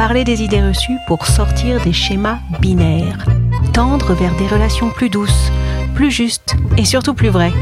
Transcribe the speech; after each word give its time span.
Parler 0.00 0.24
des 0.24 0.42
idées 0.42 0.66
reçues 0.66 0.96
pour 1.06 1.26
sortir 1.26 1.78
des 1.84 1.92
schémas 1.92 2.38
binaires, 2.58 3.26
tendre 3.74 4.14
vers 4.14 4.34
des 4.36 4.46
relations 4.46 4.88
plus 4.88 5.10
douces, 5.10 5.52
plus 5.94 6.10
justes 6.10 6.56
et 6.78 6.86
surtout 6.86 7.12
plus 7.12 7.28
vraies. 7.28 7.52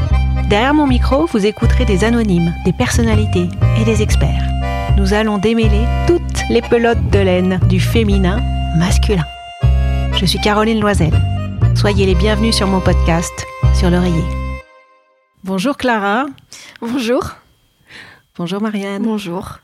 Derrière 0.47 0.73
mon 0.73 0.87
micro, 0.87 1.25
vous 1.25 1.45
écouterez 1.45 1.83
des 1.83 2.05
anonymes, 2.05 2.53
des 2.63 2.71
personnalités 2.71 3.49
et 3.77 3.83
des 3.83 4.01
experts. 4.01 4.41
Nous 4.95 5.13
allons 5.13 5.37
démêler 5.37 5.83
toutes 6.07 6.47
les 6.49 6.61
pelotes 6.61 7.09
de 7.09 7.19
laine 7.19 7.59
du 7.67 7.81
féminin 7.81 8.39
masculin. 8.77 9.25
Je 10.13 10.25
suis 10.25 10.39
Caroline 10.39 10.79
Loisel. 10.79 11.11
Soyez 11.75 12.05
les 12.05 12.15
bienvenus 12.15 12.55
sur 12.55 12.67
mon 12.67 12.79
podcast 12.79 13.33
sur 13.73 13.89
l'oreiller. 13.89 14.23
Bonjour 15.43 15.75
Clara. 15.75 16.25
Bonjour. 16.79 17.35
Bonjour 18.37 18.61
Marianne. 18.61 19.03
Bonjour. 19.03 19.59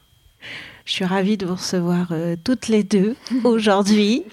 Je 0.85 0.91
suis 0.91 1.05
ravie 1.05 1.37
de 1.37 1.45
vous 1.45 1.55
recevoir 1.55 2.07
euh, 2.11 2.35
toutes 2.41 2.67
les 2.67 2.83
deux 2.83 3.15
aujourd'hui. 3.43 4.23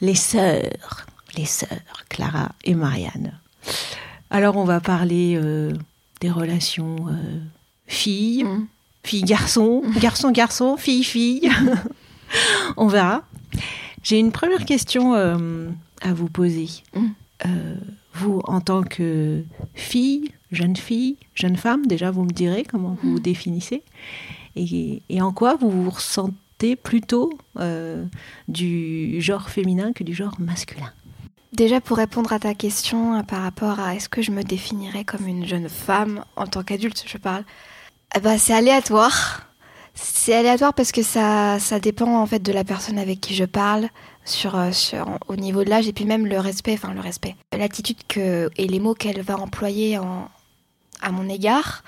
Les 0.00 0.14
sœurs, 0.14 1.06
les 1.36 1.46
sœurs, 1.46 2.04
Clara 2.08 2.52
et 2.64 2.74
Marianne. 2.74 3.38
Alors 4.30 4.56
on 4.56 4.64
va 4.64 4.80
parler 4.80 5.34
euh, 5.36 5.72
des 6.20 6.30
relations 6.30 6.96
euh, 7.08 7.38
filles, 7.86 8.44
Mm. 8.44 8.66
filles-garçons, 9.02 9.82
garçons-garçons, 10.00 10.76
filles-filles. 10.76 11.50
on 12.76 12.86
verra. 12.86 13.24
J'ai 14.02 14.18
une 14.18 14.30
première 14.32 14.64
question 14.64 15.14
euh, 15.14 15.68
à 16.00 16.12
vous 16.12 16.28
poser. 16.28 16.68
Mm. 16.94 17.08
Vous, 18.14 18.42
en 18.44 18.60
tant 18.60 18.82
que 18.82 19.42
fille, 19.74 20.30
jeune 20.52 20.76
fille, 20.76 21.16
jeune 21.34 21.56
femme, 21.56 21.86
déjà 21.86 22.10
vous 22.10 22.24
me 22.24 22.30
direz 22.30 22.64
comment 22.64 22.98
vous 23.02 23.12
vous 23.12 23.20
définissez 23.20 23.82
et, 24.56 25.02
en 25.20 25.32
quoi 25.32 25.56
vous 25.56 25.70
vous 25.70 25.90
ressentez 25.90 26.76
plutôt 26.76 27.32
euh, 27.58 28.04
du 28.48 29.20
genre 29.20 29.48
féminin 29.48 29.92
que 29.92 30.04
du 30.04 30.14
genre 30.14 30.36
masculin? 30.38 30.92
Déjà 31.52 31.80
pour 31.80 31.96
répondre 31.96 32.32
à 32.32 32.38
ta 32.38 32.54
question 32.54 33.18
euh, 33.18 33.22
par 33.22 33.42
rapport 33.42 33.80
à 33.80 33.94
est-ce 33.94 34.08
que 34.08 34.22
je 34.22 34.30
me 34.30 34.42
définirais 34.42 35.04
comme 35.04 35.26
une 35.26 35.46
jeune 35.46 35.68
femme 35.68 36.24
en 36.36 36.46
tant 36.46 36.62
qu'adulte, 36.62 37.04
je 37.06 37.18
parle. 37.18 37.44
Eh 38.16 38.20
ben, 38.20 38.38
c'est 38.38 38.54
aléatoire. 38.54 39.46
C'est 39.94 40.34
aléatoire 40.34 40.74
parce 40.74 40.92
que 40.92 41.02
ça, 41.02 41.58
ça 41.58 41.80
dépend 41.80 42.20
en 42.20 42.26
fait 42.26 42.38
de 42.40 42.52
la 42.52 42.62
personne 42.62 42.98
avec 42.98 43.20
qui 43.20 43.34
je 43.34 43.44
parle, 43.44 43.88
sur, 44.24 44.56
euh, 44.56 44.70
sur, 44.70 45.06
au 45.26 45.36
niveau 45.36 45.64
de 45.64 45.70
l'âge 45.70 45.88
et 45.88 45.92
puis 45.92 46.04
même 46.04 46.26
le 46.26 46.38
respect, 46.38 46.74
enfin 46.74 46.94
le 46.94 47.00
respect, 47.00 47.34
l'attitude 47.56 47.98
que 48.06 48.48
et 48.56 48.68
les 48.68 48.78
mots 48.78 48.94
qu'elle 48.94 49.20
va 49.22 49.36
employer 49.36 49.96
à 49.96 51.10
mon 51.10 51.28
égard. 51.28 51.82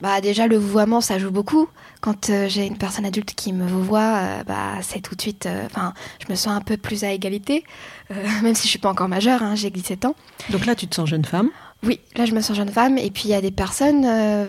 Bah 0.00 0.20
déjà 0.20 0.46
le 0.46 0.56
vouvoiement 0.56 1.00
ça 1.00 1.18
joue 1.18 1.30
beaucoup. 1.30 1.68
Quand 2.00 2.30
euh, 2.30 2.48
j'ai 2.48 2.66
une 2.66 2.76
personne 2.76 3.04
adulte 3.04 3.34
qui 3.34 3.52
me 3.52 3.66
vouvoie, 3.66 4.16
euh, 4.16 4.44
bah 4.44 4.80
c'est 4.82 5.00
tout 5.00 5.14
de 5.14 5.20
suite, 5.20 5.46
euh, 5.46 5.66
enfin 5.66 5.94
je 6.24 6.30
me 6.30 6.36
sens 6.36 6.54
un 6.54 6.60
peu 6.60 6.76
plus 6.76 7.04
à 7.04 7.12
égalité, 7.12 7.64
même 8.42 8.54
si 8.54 8.64
je 8.64 8.68
suis 8.70 8.78
pas 8.78 8.90
encore 8.90 9.08
majeure, 9.08 9.42
hein, 9.42 9.54
j'ai 9.54 9.70
17 9.70 10.04
ans. 10.04 10.14
Donc 10.50 10.66
là, 10.66 10.74
tu 10.74 10.86
te 10.86 10.94
sens 10.94 11.08
jeune 11.08 11.24
femme? 11.24 11.50
Oui, 11.82 12.00
là 12.16 12.24
je 12.24 12.32
me 12.32 12.40
sens 12.40 12.56
jeune 12.56 12.70
femme 12.70 12.96
et 12.96 13.10
puis 13.10 13.24
il 13.24 13.30
y 13.30 13.34
a 13.34 13.42
des 13.42 13.50
personnes 13.50 14.06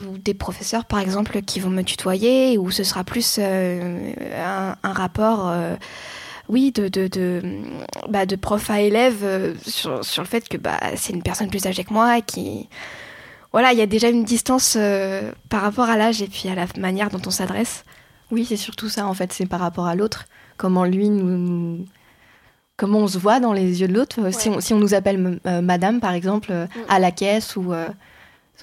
ou 0.09 0.17
des 0.17 0.33
professeurs 0.33 0.85
par 0.85 0.99
exemple 0.99 1.41
qui 1.41 1.59
vont 1.59 1.69
me 1.69 1.81
tutoyer 1.81 2.57
ou 2.57 2.71
ce 2.71 2.85
sera 2.85 3.03
plus 3.03 3.39
un, 3.39 4.75
un 4.81 4.93
rapport 4.93 5.53
oui 6.49 6.71
de 6.71 6.87
de 6.87 7.07
de, 7.07 7.41
bah, 8.09 8.25
de 8.25 8.35
prof 8.35 8.69
à 8.69 8.81
élève 8.81 9.23
euh, 9.23 9.53
sur, 9.65 10.03
sur 10.03 10.21
le 10.23 10.27
fait 10.27 10.47
que 10.47 10.57
bah, 10.57 10.79
c'est 10.95 11.13
une 11.13 11.23
personne 11.23 11.49
plus 11.49 11.65
âgée 11.65 11.83
que 11.83 11.93
moi 11.93 12.17
et 12.17 12.21
qui 12.21 12.69
voilà, 13.55 13.71
il 13.71 13.79
y 13.79 13.81
a 13.81 13.85
déjà 13.85 14.09
une 14.09 14.25
distance 14.25 14.75
euh, 14.77 15.31
par 15.49 15.61
rapport 15.61 15.85
à 15.89 15.95
l'âge 15.95 16.21
et 16.21 16.27
puis 16.27 16.49
à 16.49 16.55
la 16.55 16.65
manière 16.77 17.09
dont 17.09 17.21
on 17.25 17.31
s'adresse. 17.31 17.85
Oui, 18.31 18.43
c'est 18.43 18.57
surtout 18.57 18.89
ça 18.89 19.07
en 19.07 19.13
fait, 19.13 19.31
c'est 19.31 19.45
par 19.45 19.61
rapport 19.61 19.85
à 19.87 19.95
l'autre. 19.95 20.25
Comment 20.57 20.83
lui 20.83 21.07
nous, 21.09 21.37
nous- 21.37 21.85
Comment 22.77 22.99
on 22.99 23.07
se 23.07 23.17
voit 23.17 23.39
dans 23.39 23.53
les 23.53 23.79
yeux 23.79 23.87
de 23.87 23.93
l'autre. 23.93 24.19
Euh, 24.19 24.31
Si, 24.31 24.49
on, 24.49 24.59
si 24.59 24.73
on 24.73 24.79
nous 24.79 24.93
appelle 24.93 25.39
euh, 25.47 25.61
madame 25.61 26.01
par 26.01 26.11
exemple 26.13 26.49
euh, 26.51 26.65
Mm. 26.65 26.79
à 26.89 26.99
la 26.99 27.11
caisse 27.11 27.55
ou. 27.55 27.73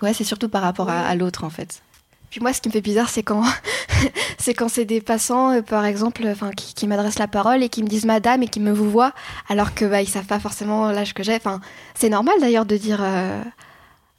Ouais, 0.02 0.12
c'est 0.14 0.24
surtout 0.24 0.48
par 0.50 0.62
rapport 0.62 0.90
à, 0.90 1.14
l'autre 1.14 1.44
en 1.44 1.50
fait. 1.50 1.82
Puis 2.30 2.40
moi, 2.40 2.52
ce 2.52 2.60
qui 2.60 2.68
me 2.68 2.72
fait 2.72 2.80
bizarre, 2.80 3.08
c'est 3.08 3.22
quand 3.22 3.44
c'est 4.38 4.52
quand 4.54 4.68
c'est 4.68 4.84
des 4.84 5.00
passants, 5.00 5.52
euh, 5.52 5.62
par 5.62 5.84
exemple, 5.86 6.22
enfin, 6.26 6.50
qui, 6.50 6.74
qui 6.74 6.86
m'adressent 6.86 7.18
la 7.18 7.28
parole 7.28 7.62
et 7.62 7.68
qui 7.68 7.82
me 7.82 7.88
disent 7.88 8.04
madame 8.06 8.42
et 8.42 8.48
qui 8.48 8.60
me 8.60 8.72
vous 8.72 8.90
voient, 8.90 9.12
alors 9.48 9.74
que 9.74 9.84
bah, 9.84 10.02
ils 10.02 10.08
savent 10.08 10.26
pas 10.26 10.40
forcément 10.40 10.90
l'âge 10.90 11.14
que 11.14 11.22
j'ai. 11.22 11.34
Enfin, 11.36 11.60
c'est 11.94 12.08
normal 12.10 12.34
d'ailleurs 12.40 12.66
de 12.66 12.76
dire 12.76 13.00
euh, 13.02 13.42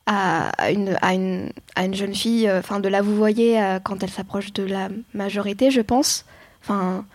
à, 0.06 0.72
une, 0.72 0.98
à, 1.02 1.14
une, 1.14 1.52
à 1.76 1.86
une 1.86 1.94
jeune 1.94 2.14
fille, 2.14 2.48
euh, 2.48 2.60
enfin, 2.60 2.80
de 2.80 2.90
la 2.90 3.02
vous 3.02 3.16
voyez 3.16 3.62
euh, 3.62 3.80
quand 3.80 4.04
elle 4.04 4.10
s'approche 4.10 4.52
de 4.54 4.64
la 4.64 4.90
majorité, 5.14 5.72
je 5.72 5.82
pense. 5.82 6.26
Enfin, 6.62 7.06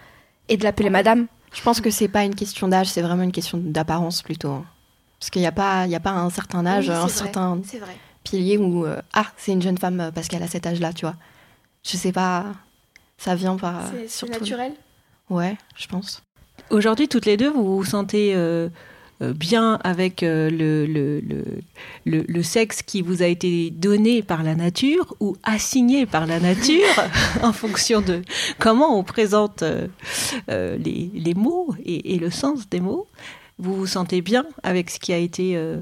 et 0.49 0.57
de 0.57 0.65
l'appeler 0.65 0.91
madame. 0.91 1.27
Je 1.53 1.63
pense 1.63 1.81
que 1.81 1.91
c'est 1.91 2.09
pas 2.09 2.25
une 2.25 2.35
question 2.35 2.69
d'âge, 2.69 2.89
c'est 2.89 3.03
vraiment 3.03 3.23
une 3.23 3.33
question 3.33 3.59
d'apparence 3.63 4.23
plutôt. 4.23 4.51
hein. 4.51 4.65
Parce 5.19 5.31
qu'il 5.31 5.41
n'y 5.43 5.47
a, 5.49 5.53
pas- 5.53 5.85
il 5.87 5.91
y 5.91 5.97
a 5.97 6.01
pas 6.01 6.13
un 6.13 6.31
certain 6.31 6.65
âge, 6.67 6.89
Oui, 6.89 6.95
un 6.95 7.01
vrai, 7.01 7.09
certain 7.11 7.61
pilier 8.25 8.57
où. 8.59 8.85
euh, 8.87 9.01
ah, 9.15 9.27
c'est 9.37 9.53
une 9.53 9.63
jeune 9.63 9.79
femme 9.79 10.11
parce 10.15 10.29
qu'elle 10.29 10.43
a 10.43 10.47
cet 10.49 10.67
âge-là, 10.67 10.93
tu 10.93 11.05
vois. 11.07 11.15
Je 11.85 11.97
sais 11.97 12.13
pas. 12.13 12.45
Ça 13.17 13.35
vient 13.35 13.57
par. 13.57 13.83
C'est- 13.91 14.09
surtout- 14.09 14.39
naturel? 14.39 14.73
Ouais, 15.29 15.57
je 15.77 15.87
pense. 15.89 16.23
Aujourd'hui, 16.71 17.09
toutes 17.09 17.27
les 17.27 17.37
deux, 17.37 17.51
vous 17.51 17.77
vous 17.79 17.85
sentez 17.85 18.33
euh, 18.35 18.69
bien 19.21 19.81
avec 19.83 20.23
euh, 20.23 20.49
le, 20.49 20.87
le, 20.87 21.21
le, 22.07 22.25
le- 22.29 22.43
sexe 22.43 22.83
qui 22.83 23.03
vous 23.03 23.23
a 23.23 23.27
été 23.27 23.71
donné 23.71 24.23
par 24.23 24.43
la 24.43 24.55
nature 24.55 25.15
ou 25.21 25.37
assigné 25.43 26.07
par 26.07 26.27
la 26.27 26.39
nature 26.41 26.85
en 27.43 27.53
fonction 27.53 28.01
de 28.01 28.23
comment 28.59 28.97
on 28.99 29.03
présente 29.03 29.63
euh, 29.63 29.89
euh, 30.51 30.77
les, 30.79 31.11
les 31.15 31.35
mots 31.35 31.75
et, 31.85 32.15
et 32.15 32.19
le 32.19 32.31
sens 32.31 32.69
des 32.69 32.81
mots. 32.81 33.07
Vous 33.59 33.75
vous 33.75 33.87
sentez 33.89 34.21
bien 34.23 34.47
avec 34.63 34.89
ce 34.89 35.01
qui 35.01 35.13
a 35.13 35.19
été, 35.19 35.57
euh, 35.57 35.79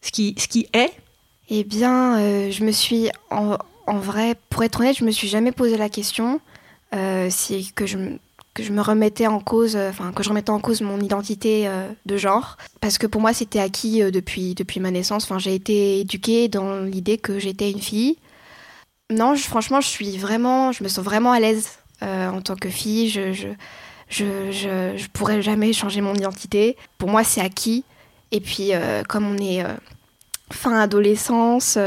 ce, 0.00 0.10
qui, 0.10 0.34
ce 0.38 0.48
qui 0.48 0.66
est? 0.72 0.92
Eh 1.50 1.62
bien, 1.62 2.18
euh, 2.18 2.50
je 2.50 2.64
me 2.64 2.72
suis, 2.72 3.10
en, 3.30 3.58
en 3.86 3.98
vrai, 3.98 4.34
pour 4.48 4.64
être 4.64 4.80
honnête, 4.80 4.96
je 4.96 5.04
me 5.04 5.10
suis 5.10 5.28
jamais 5.28 5.52
posé 5.52 5.76
la 5.76 5.90
question 5.90 6.40
euh, 6.94 7.28
si 7.30 7.70
que 7.74 7.84
je, 7.84 7.98
que 8.54 8.62
je 8.62 8.72
me 8.72 8.80
remettais 8.80 9.26
en 9.26 9.40
cause, 9.40 9.74
euh, 9.76 9.90
enfin 9.90 10.12
que 10.12 10.22
je 10.22 10.28
remettais 10.28 10.50
en 10.50 10.60
cause 10.60 10.80
mon 10.80 11.00
identité 11.00 11.66
euh, 11.66 11.88
de 12.06 12.16
genre, 12.16 12.56
parce 12.80 12.98
que 12.98 13.06
pour 13.06 13.20
moi 13.20 13.34
c'était 13.34 13.58
acquis 13.58 14.00
euh, 14.00 14.10
depuis 14.12 14.54
depuis 14.54 14.80
ma 14.80 14.92
naissance. 14.92 15.24
Enfin, 15.24 15.38
j'ai 15.38 15.54
été 15.54 16.00
éduquée 16.00 16.48
dans 16.48 16.80
l'idée 16.80 17.18
que 17.18 17.38
j'étais 17.38 17.70
une 17.70 17.80
fille. 17.80 18.16
Non, 19.10 19.36
franchement, 19.36 19.80
je 19.80 19.88
suis 19.88 20.16
vraiment, 20.16 20.72
je 20.72 20.82
me 20.82 20.88
sens 20.88 21.04
vraiment 21.04 21.32
à 21.32 21.40
l'aise 21.40 21.78
en 22.00 22.40
tant 22.40 22.56
que 22.56 22.68
fille. 22.68 23.08
Je, 23.08 23.32
je, 23.32 23.48
je, 24.08 24.50
je, 24.50 24.96
je 24.96 25.08
pourrais 25.08 25.42
jamais 25.42 25.72
changer 25.72 26.00
mon 26.00 26.14
identité. 26.14 26.76
Pour 26.96 27.10
moi, 27.10 27.22
c'est 27.22 27.40
acquis. 27.40 27.84
Et 28.32 28.40
puis, 28.40 28.72
comme 29.08 29.26
on 29.26 29.36
est 29.36 29.62
fin 30.50 30.78
adolescence, 30.80 31.78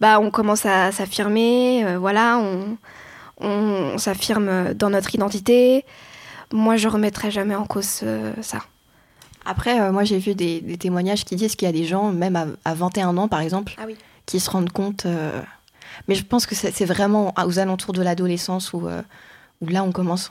bah, 0.00 0.18
on 0.20 0.30
commence 0.30 0.66
à 0.66 0.90
s'affirmer, 0.90 1.96
voilà, 1.98 2.38
on, 2.38 2.76
on, 3.40 3.98
s'affirme 3.98 4.74
dans 4.74 4.90
notre 4.90 5.14
identité. 5.14 5.84
Moi, 6.52 6.76
je 6.76 6.88
remettrai 6.88 7.30
jamais 7.30 7.54
en 7.54 7.66
cause 7.66 8.00
euh, 8.02 8.32
ça. 8.42 8.58
Après, 9.46 9.78
euh, 9.80 9.92
moi 9.92 10.04
j'ai 10.04 10.18
vu 10.18 10.34
des, 10.34 10.60
des 10.62 10.78
témoignages 10.78 11.24
qui 11.26 11.36
disent 11.36 11.54
qu'il 11.54 11.66
y 11.66 11.68
a 11.68 11.72
des 11.72 11.84
gens, 11.84 12.10
même 12.12 12.34
à, 12.36 12.46
à 12.64 12.74
21 12.74 13.16
ans 13.18 13.28
par 13.28 13.40
exemple, 13.40 13.74
Ah 13.78 13.82
oui. 13.86 13.96
qui 14.24 14.40
se 14.40 14.48
rendent 14.50 14.72
compte. 14.72 15.04
euh, 15.04 15.42
Mais 16.08 16.14
je 16.14 16.24
pense 16.24 16.46
que 16.46 16.54
c'est 16.54 16.84
vraiment 16.86 17.34
aux 17.44 17.58
alentours 17.58 17.92
de 17.92 18.00
l'adolescence 18.02 18.72
où, 18.72 18.88
où 19.60 19.66
là 19.68 19.84
on 19.84 19.92
commence 19.92 20.30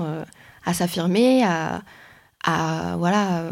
à 0.65 0.73
s'affirmer, 0.73 1.44
à, 1.44 1.83
à, 2.44 2.95
voilà, 2.97 3.51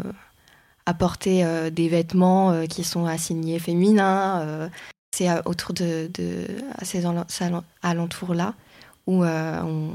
à 0.86 0.94
porter 0.94 1.44
des 1.70 1.88
vêtements 1.88 2.66
qui 2.66 2.82
sont 2.82 3.06
assignés 3.06 3.60
féminins. 3.60 4.68
c'est 5.12 5.28
autour 5.44 5.74
de, 5.74 6.10
de 6.12 6.46
à 6.76 6.84
ces 6.84 7.04
alen- 7.06 7.24
ces 7.28 7.44
alen- 7.44 7.62
alentours-là 7.82 8.54
où 9.12 9.24
euh, 9.24 9.60
on, 9.62 9.90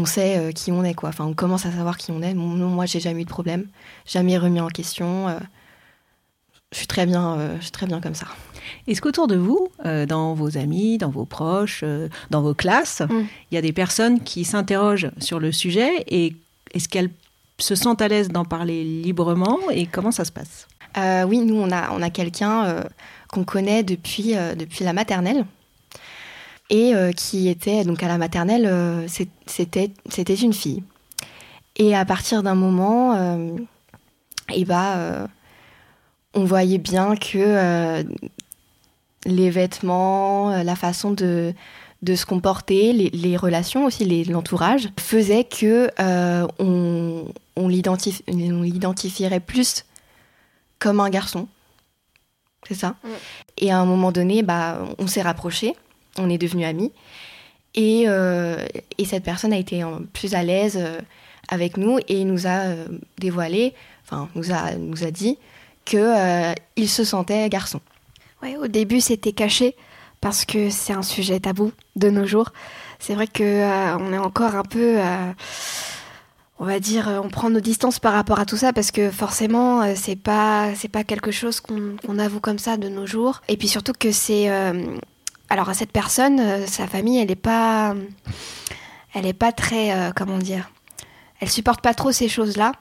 on 0.00 0.04
sait 0.04 0.38
euh, 0.38 0.52
qui 0.52 0.72
on 0.72 0.82
est, 0.84 0.94
quoi. 0.94 1.10
Enfin, 1.10 1.24
on 1.26 1.34
commence 1.34 1.66
à 1.66 1.72
savoir 1.72 1.96
qui 1.98 2.10
on 2.12 2.22
est. 2.22 2.34
Moi, 2.34 2.56
moi 2.66 2.86
j'ai 2.86 3.00
jamais 3.00 3.22
eu 3.22 3.24
de 3.24 3.30
problème, 3.30 3.66
jamais 4.06 4.38
remis 4.38 4.60
en 4.60 4.68
question. 4.68 5.28
euh, 5.28 5.38
je 6.72 6.78
suis 6.78 6.86
très 6.86 7.04
bien, 7.04 7.56
je 7.58 7.62
suis 7.64 7.70
très 7.70 7.86
bien 7.86 8.00
comme 8.00 8.14
ça. 8.14 8.26
Est-ce 8.86 9.02
qu'autour 9.02 9.26
de 9.26 9.36
vous, 9.36 9.68
euh, 9.84 10.06
dans 10.06 10.32
vos 10.32 10.56
amis, 10.56 10.96
dans 10.96 11.10
vos 11.10 11.26
proches, 11.26 11.82
euh, 11.84 12.08
dans 12.30 12.40
vos 12.40 12.54
classes, 12.54 13.02
Mm. 13.02 13.24
il 13.50 13.54
y 13.54 13.58
a 13.58 13.60
des 13.60 13.74
personnes 13.74 14.20
qui 14.20 14.44
s'interrogent 14.46 15.10
sur 15.18 15.38
le 15.38 15.52
sujet 15.52 15.90
et 16.08 16.34
est-ce 16.72 16.88
qu'elles 16.88 17.10
se 17.58 17.74
sentent 17.74 18.00
à 18.00 18.08
l'aise 18.08 18.28
d'en 18.28 18.46
parler 18.46 18.84
librement 18.84 19.58
et 19.70 19.84
comment 19.84 20.12
ça 20.12 20.24
se 20.24 20.32
passe? 20.32 20.66
Euh, 20.96 21.24
oui, 21.24 21.40
nous, 21.40 21.56
on 21.56 21.70
a, 21.70 21.90
on 21.92 22.00
a 22.00 22.08
quelqu'un 22.08 22.82
qu'on 23.28 23.44
connaît 23.44 23.82
depuis, 23.82 24.32
depuis 24.56 24.82
la 24.84 24.94
maternelle 24.94 25.44
et 26.72 26.94
euh, 26.94 27.12
qui 27.12 27.48
était, 27.48 27.84
donc 27.84 28.02
à 28.02 28.08
la 28.08 28.18
maternelle, 28.18 28.66
euh, 28.66 29.06
c'était 29.46 29.92
c'était 30.08 30.34
une 30.34 30.54
fille. 30.54 30.82
Et 31.76 31.94
à 31.94 32.04
partir 32.04 32.42
d'un 32.42 32.54
moment, 32.56 33.14
euh, 33.14 33.56
eh 34.52 34.64
ben, 34.64 34.94
euh, 34.96 35.26
on 36.34 36.44
voyait 36.44 36.78
bien 36.78 37.14
que 37.14 38.04
les 39.26 39.50
vêtements, 39.50 40.62
la 40.62 40.74
façon 40.74 41.12
de, 41.12 41.54
de 42.00 42.14
se 42.16 42.24
comporter, 42.26 42.92
les, 42.92 43.10
les 43.10 43.36
relations 43.36 43.84
aussi, 43.84 44.24
l'entourage, 44.24 44.88
faisaient 44.98 45.44
que 45.44 45.90
on, 46.58 47.26
on 47.56 47.68
l'identif- 47.68 48.22
on 48.28 48.62
l'identifierait 48.62 49.40
plus 49.40 49.84
comme 50.78 51.00
un 51.00 51.10
garçon. 51.10 51.48
C'est 52.66 52.74
ça? 52.74 52.96
Et 53.58 53.70
à 53.70 53.78
un 53.78 53.84
moment 53.84 54.10
donné, 54.10 54.42
bah, 54.42 54.82
on 54.98 55.06
s'est 55.06 55.22
rapprochés, 55.22 55.74
on 56.18 56.30
est 56.30 56.38
devenus 56.38 56.66
amis. 56.66 56.92
Et, 57.74 58.04
euh, 58.06 58.64
et 58.98 59.04
cette 59.04 59.24
personne 59.24 59.52
a 59.52 59.56
été 59.56 59.82
plus 60.12 60.34
à 60.34 60.42
l'aise 60.42 60.76
euh, 60.78 61.00
avec 61.48 61.76
nous 61.76 61.98
et 62.08 62.24
nous 62.24 62.46
a 62.46 62.66
euh, 62.66 62.86
dévoilé, 63.18 63.74
enfin, 64.04 64.28
nous 64.34 64.52
a, 64.52 64.74
nous 64.74 65.04
a 65.04 65.10
dit 65.10 65.38
qu'il 65.84 66.88
se 66.88 67.04
sentait 67.04 67.48
garçon. 67.48 67.80
Ouais, 68.42 68.56
au 68.56 68.66
début, 68.66 69.00
c'était 69.00 69.32
caché 69.32 69.74
parce 70.20 70.44
que 70.44 70.70
c'est 70.70 70.92
un 70.92 71.02
sujet 71.02 71.40
tabou 71.40 71.72
de 71.96 72.10
nos 72.10 72.26
jours. 72.26 72.52
C'est 72.98 73.14
vrai 73.14 73.26
que 73.26 73.96
on 73.98 74.12
est 74.12 74.18
encore 74.18 74.54
un 74.54 74.62
peu, 74.62 74.98
on 76.60 76.64
va 76.64 76.78
dire, 76.78 77.08
on 77.24 77.28
prend 77.28 77.50
nos 77.50 77.58
distances 77.58 77.98
par 77.98 78.12
rapport 78.12 78.38
à 78.38 78.44
tout 78.44 78.56
ça 78.56 78.72
parce 78.72 78.92
que 78.92 79.10
forcément, 79.10 79.94
c'est 79.96 80.14
pas, 80.14 80.72
c'est 80.76 80.88
pas 80.88 81.02
quelque 81.02 81.32
chose 81.32 81.60
qu'on 81.60 82.18
avoue 82.18 82.38
comme 82.38 82.60
ça 82.60 82.76
de 82.76 82.88
nos 82.88 83.06
jours. 83.06 83.42
Et 83.48 83.56
puis 83.56 83.66
surtout 83.66 83.92
que 83.98 84.12
c'est, 84.12 84.48
alors 85.52 85.68
à 85.68 85.74
cette 85.74 85.92
personne, 85.92 86.40
euh, 86.40 86.66
sa 86.66 86.86
famille, 86.86 87.18
elle 87.18 87.30
est 87.30 87.34
pas, 87.34 87.94
elle 89.12 89.34
pas 89.34 89.52
très, 89.52 89.92
euh, 89.92 90.10
comment 90.16 90.38
dire, 90.38 90.70
elle 91.40 91.50
supporte 91.50 91.82
pas 91.82 91.92
trop 91.92 92.10
ces 92.10 92.26
choses-là. 92.26 92.72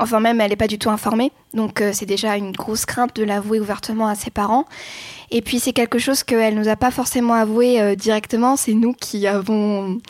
Enfin 0.00 0.18
même, 0.18 0.40
elle 0.40 0.50
n'est 0.50 0.56
pas 0.56 0.66
du 0.66 0.80
tout 0.80 0.90
informée. 0.90 1.30
Donc 1.54 1.80
euh, 1.80 1.92
c'est 1.92 2.04
déjà 2.04 2.36
une 2.36 2.50
grosse 2.50 2.84
crainte 2.84 3.14
de 3.14 3.22
l'avouer 3.22 3.60
ouvertement 3.60 4.08
à 4.08 4.16
ses 4.16 4.30
parents. 4.30 4.64
Et 5.30 5.40
puis 5.40 5.60
c'est 5.60 5.72
quelque 5.72 6.00
chose 6.00 6.24
qu'elle 6.24 6.56
nous 6.56 6.66
a 6.66 6.74
pas 6.74 6.90
forcément 6.90 7.34
avoué 7.34 7.94
directement. 7.94 8.56
C'est 8.56 8.74
nous 8.74 8.92
qui 8.92 9.28
avons 9.28 10.00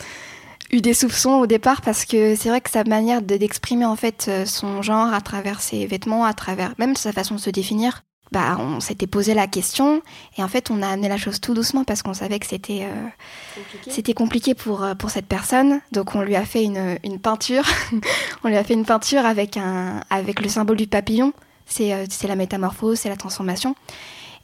eu 0.71 0.81
des 0.81 0.95
soupçons 0.95 1.33
au 1.33 1.45
départ 1.45 1.81
parce 1.81 2.03
que 2.05 2.35
c'est 2.35 2.49
vrai 2.49 2.61
que 2.61 2.71
sa 2.71 2.83
manière 2.83 3.21
de- 3.21 3.37
d'exprimer 3.37 3.85
en 3.85 3.95
fait 3.95 4.31
son 4.47 4.81
genre 4.81 5.13
à 5.13 5.21
travers 5.21 5.61
ses 5.61 5.85
vêtements, 5.85 6.25
à 6.25 6.33
travers 6.33 6.73
même 6.79 6.95
sa 6.95 7.11
façon 7.11 7.35
de 7.35 7.39
se 7.39 7.51
définir, 7.51 8.01
bah 8.31 8.57
on 8.59 8.79
s'était 8.79 9.05
posé 9.05 9.35
la 9.35 9.45
question 9.45 10.01
et 10.37 10.43
en 10.43 10.47
fait 10.47 10.71
on 10.71 10.81
a 10.81 10.87
amené 10.87 11.07
la 11.07 11.17
chose 11.17 11.39
tout 11.39 11.53
doucement 11.53 11.83
parce 11.83 12.01
qu'on 12.01 12.15
savait 12.15 12.39
que 12.39 12.47
c'était 12.47 12.87
euh, 12.87 14.13
compliqué 14.15 14.55
pour, 14.55 14.83
euh, 14.83 14.95
pour 14.95 15.11
cette 15.11 15.27
personne, 15.27 15.81
donc 15.91 16.15
on 16.15 16.21
lui 16.21 16.35
a 16.35 16.43
fait 16.43 16.63
une, 16.63 16.97
une 17.03 17.19
peinture. 17.19 17.63
on 18.43 18.47
lui 18.49 18.57
a 18.57 18.63
fait 18.63 18.73
une 18.73 18.85
peinture 18.85 19.25
avec, 19.25 19.57
un, 19.57 20.01
avec 20.09 20.41
le 20.41 20.49
symbole 20.49 20.77
du 20.77 20.87
papillon. 20.87 21.33
C'est 21.65 21.93
euh, 21.93 22.05
la 22.27 22.35
métamorphose, 22.35 22.99
c'est 22.99 23.09
la 23.09 23.17
transformation. 23.17 23.75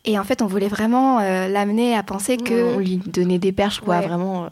Et 0.06 0.18
en 0.18 0.24
fait, 0.24 0.42
on 0.42 0.48
voulait 0.48 0.70
vraiment 0.70 1.20
euh, 1.20 1.48
l'amener 1.48 1.96
à 1.96 2.04
penser 2.04 2.38
que. 2.38 2.76
on 2.76 2.80
lui 2.80 2.98
donnait 2.98 3.40
des 3.40 3.52
perches, 3.52 3.82
quoi, 3.82 4.00
Ouais. 4.00 4.08
vraiment, 4.08 4.48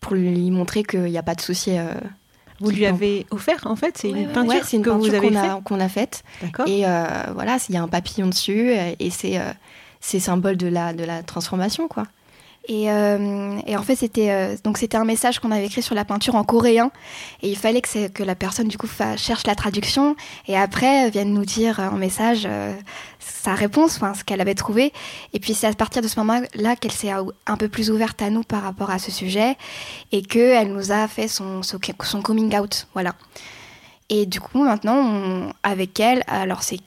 pour 0.00 0.14
lui 0.14 0.50
montrer 0.50 0.84
qu'il 0.84 1.04
n'y 1.04 1.18
a 1.18 1.22
pas 1.22 1.34
de 1.34 1.40
souci. 1.40 1.72
Vous 2.64 2.70
lui 2.70 2.86
avez 2.86 3.26
offert 3.30 3.60
en 3.64 3.76
fait 3.76 3.96
C'est 3.98 4.10
Ouais, 4.12 4.22
une 4.22 4.32
peinture 4.32 4.54
ouais, 4.54 4.60
c'est 4.64 4.76
une 4.76 4.82
que 4.82 4.90
vous 4.90 4.98
peinture 5.02 5.14
avez 5.18 5.28
qu'on 5.28 5.34
faite? 5.34 5.50
a, 5.50 5.60
qu'on 5.62 5.80
a 5.80 5.88
faite. 5.88 6.24
D'accord. 6.42 6.66
Et 6.68 6.86
euh, 6.86 7.06
voilà, 7.34 7.58
il 7.68 7.74
y 7.74 7.78
a 7.78 7.82
un 7.82 7.88
papillon 7.88 8.26
dessus 8.28 8.70
euh, 8.70 8.94
et 8.98 9.10
c'est 9.10 9.38
euh, 9.38 9.42
c'est 10.00 10.20
symbole 10.20 10.56
de 10.56 10.66
la, 10.66 10.92
de 10.92 11.02
la 11.04 11.22
transformation, 11.22 11.88
quoi. 11.88 12.04
Et, 12.66 12.90
euh, 12.90 13.58
et 13.66 13.76
en 13.76 13.82
fait, 13.82 13.94
c'était 13.94 14.30
euh, 14.30 14.56
donc 14.64 14.78
c'était 14.78 14.96
un 14.96 15.04
message 15.04 15.38
qu'on 15.38 15.50
avait 15.50 15.66
écrit 15.66 15.82
sur 15.82 15.94
la 15.94 16.04
peinture 16.06 16.34
en 16.34 16.44
coréen. 16.44 16.90
Et 17.42 17.50
il 17.50 17.58
fallait 17.58 17.82
que, 17.82 18.08
que 18.08 18.22
la 18.22 18.34
personne 18.34 18.68
du 18.68 18.78
coup 18.78 18.88
cherche 19.16 19.46
la 19.46 19.54
traduction 19.54 20.16
et 20.48 20.56
après 20.56 21.06
euh, 21.06 21.10
vienne 21.10 21.34
nous 21.34 21.44
dire 21.44 21.78
euh, 21.78 21.88
en 21.88 21.96
message 21.96 22.44
euh, 22.46 22.74
sa 23.18 23.54
réponse, 23.54 23.96
enfin 23.96 24.14
ce 24.14 24.24
qu'elle 24.24 24.40
avait 24.40 24.54
trouvé. 24.54 24.92
Et 25.34 25.40
puis 25.40 25.52
c'est 25.52 25.66
à 25.66 25.72
partir 25.74 26.00
de 26.00 26.08
ce 26.08 26.18
moment-là 26.20 26.76
qu'elle 26.76 26.92
s'est 26.92 27.10
un 27.10 27.56
peu 27.58 27.68
plus 27.68 27.90
ouverte 27.90 28.22
à 28.22 28.30
nous 28.30 28.42
par 28.42 28.62
rapport 28.62 28.90
à 28.90 28.98
ce 28.98 29.10
sujet 29.10 29.56
et 30.10 30.22
que 30.22 30.38
elle 30.38 30.72
nous 30.72 30.90
a 30.90 31.06
fait 31.06 31.28
son, 31.28 31.62
son 31.62 31.78
coming 32.22 32.56
out, 32.58 32.86
voilà. 32.94 33.14
Et 34.08 34.24
du 34.26 34.40
coup 34.40 34.62
maintenant, 34.64 34.96
on- 34.96 35.52
avec 35.62 36.00
elle, 36.00 36.24
alors 36.28 36.62
c'est 36.62 36.78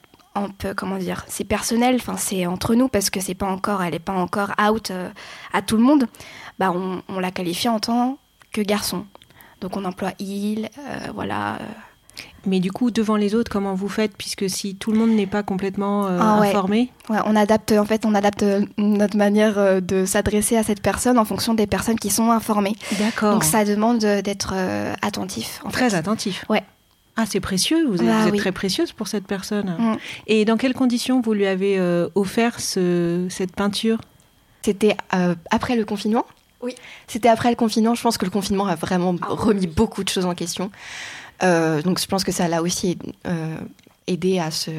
comment 0.76 0.96
dire, 0.98 1.24
c'est 1.28 1.44
personnel, 1.44 1.96
enfin 1.96 2.16
c'est 2.16 2.46
entre 2.46 2.74
nous 2.74 2.88
parce 2.88 3.10
que 3.10 3.20
c'est 3.20 3.34
pas 3.34 3.46
encore, 3.46 3.82
elle 3.82 3.94
est 3.94 3.98
pas 3.98 4.12
encore 4.14 4.50
out 4.70 4.90
euh, 4.90 5.08
à 5.52 5.62
tout 5.62 5.76
le 5.76 5.82
monde. 5.82 6.06
Bah 6.58 6.72
on, 6.74 7.02
on 7.08 7.20
la 7.20 7.30
qualifie 7.30 7.68
en 7.68 7.78
tant 7.80 8.18
que 8.52 8.60
garçon. 8.60 9.04
Donc 9.60 9.76
on 9.76 9.84
emploie 9.84 10.12
il, 10.18 10.68
euh, 10.78 11.10
voilà. 11.14 11.54
euh. 11.56 11.58
Mais 12.46 12.58
du 12.58 12.72
coup, 12.72 12.90
devant 12.90 13.14
les 13.14 13.34
autres, 13.36 13.50
comment 13.50 13.74
vous 13.74 13.88
faites? 13.88 14.16
Puisque 14.16 14.48
si 14.50 14.74
tout 14.74 14.90
le 14.90 14.98
monde 14.98 15.10
n'est 15.10 15.26
pas 15.28 15.44
complètement 15.44 16.06
euh, 16.06 16.18
Ah 16.20 16.40
ouais. 16.40 16.48
informé, 16.48 16.90
Ouais, 17.08 17.18
on 17.26 17.36
adapte 17.36 17.70
en 17.72 17.84
fait, 17.84 18.04
on 18.04 18.14
adapte 18.14 18.44
notre 18.76 19.16
manière 19.16 19.80
de 19.80 20.04
s'adresser 20.04 20.56
à 20.56 20.64
cette 20.64 20.82
personne 20.82 21.16
en 21.18 21.24
fonction 21.24 21.54
des 21.54 21.66
personnes 21.68 21.98
qui 21.98 22.10
sont 22.10 22.30
informées. 22.32 22.74
d'accord. 22.98 23.34
Donc 23.34 23.44
ça 23.44 23.64
demande 23.64 23.98
d'être 23.98 24.52
euh, 24.54 24.94
attentif. 25.02 25.60
En 25.64 25.70
Très 25.70 25.90
fait. 25.90 25.96
attentif. 25.96 26.44
Ouais. 26.48 26.64
Ah, 27.20 27.24
c'est 27.26 27.40
précieux, 27.40 27.84
vous 27.84 27.96
êtes, 27.96 28.06
Bah 28.06 28.20
vous 28.20 28.28
êtes 28.28 28.32
oui. 28.34 28.38
très 28.38 28.52
précieuse 28.52 28.92
pour 28.92 29.08
cette 29.08 29.26
personne. 29.26 29.74
Mm. 29.76 29.96
Et 30.28 30.44
dans 30.44 30.56
quelles 30.56 30.72
conditions 30.72 31.20
vous 31.20 31.32
lui 31.32 31.46
avez 31.46 31.76
euh, 31.76 32.08
offert 32.14 32.60
ce, 32.60 33.26
cette 33.28 33.56
peinture? 33.56 33.98
C'était 34.62 34.96
euh, 35.14 35.34
après 35.50 35.74
le 35.74 35.84
confinement? 35.84 36.24
Oui. 36.62 36.76
C'était 37.08 37.28
après 37.28 37.50
le 37.50 37.56
confinement. 37.56 37.96
Je 37.96 38.02
pense 38.02 38.18
que 38.18 38.24
le 38.24 38.30
confinement 38.30 38.68
a 38.68 38.76
vraiment 38.76 39.16
remis 39.20 39.66
beaucoup 39.66 40.04
de 40.04 40.08
choses 40.08 40.26
en 40.26 40.34
question. 40.36 40.70
Euh, 41.42 41.82
donc 41.82 42.00
je 42.00 42.06
pense 42.06 42.22
que 42.22 42.30
ça 42.30 42.46
l'a 42.46 42.62
aussi 42.62 42.96
euh, 43.26 43.56
aidé 44.06 44.38
à 44.38 44.52
se, 44.52 44.70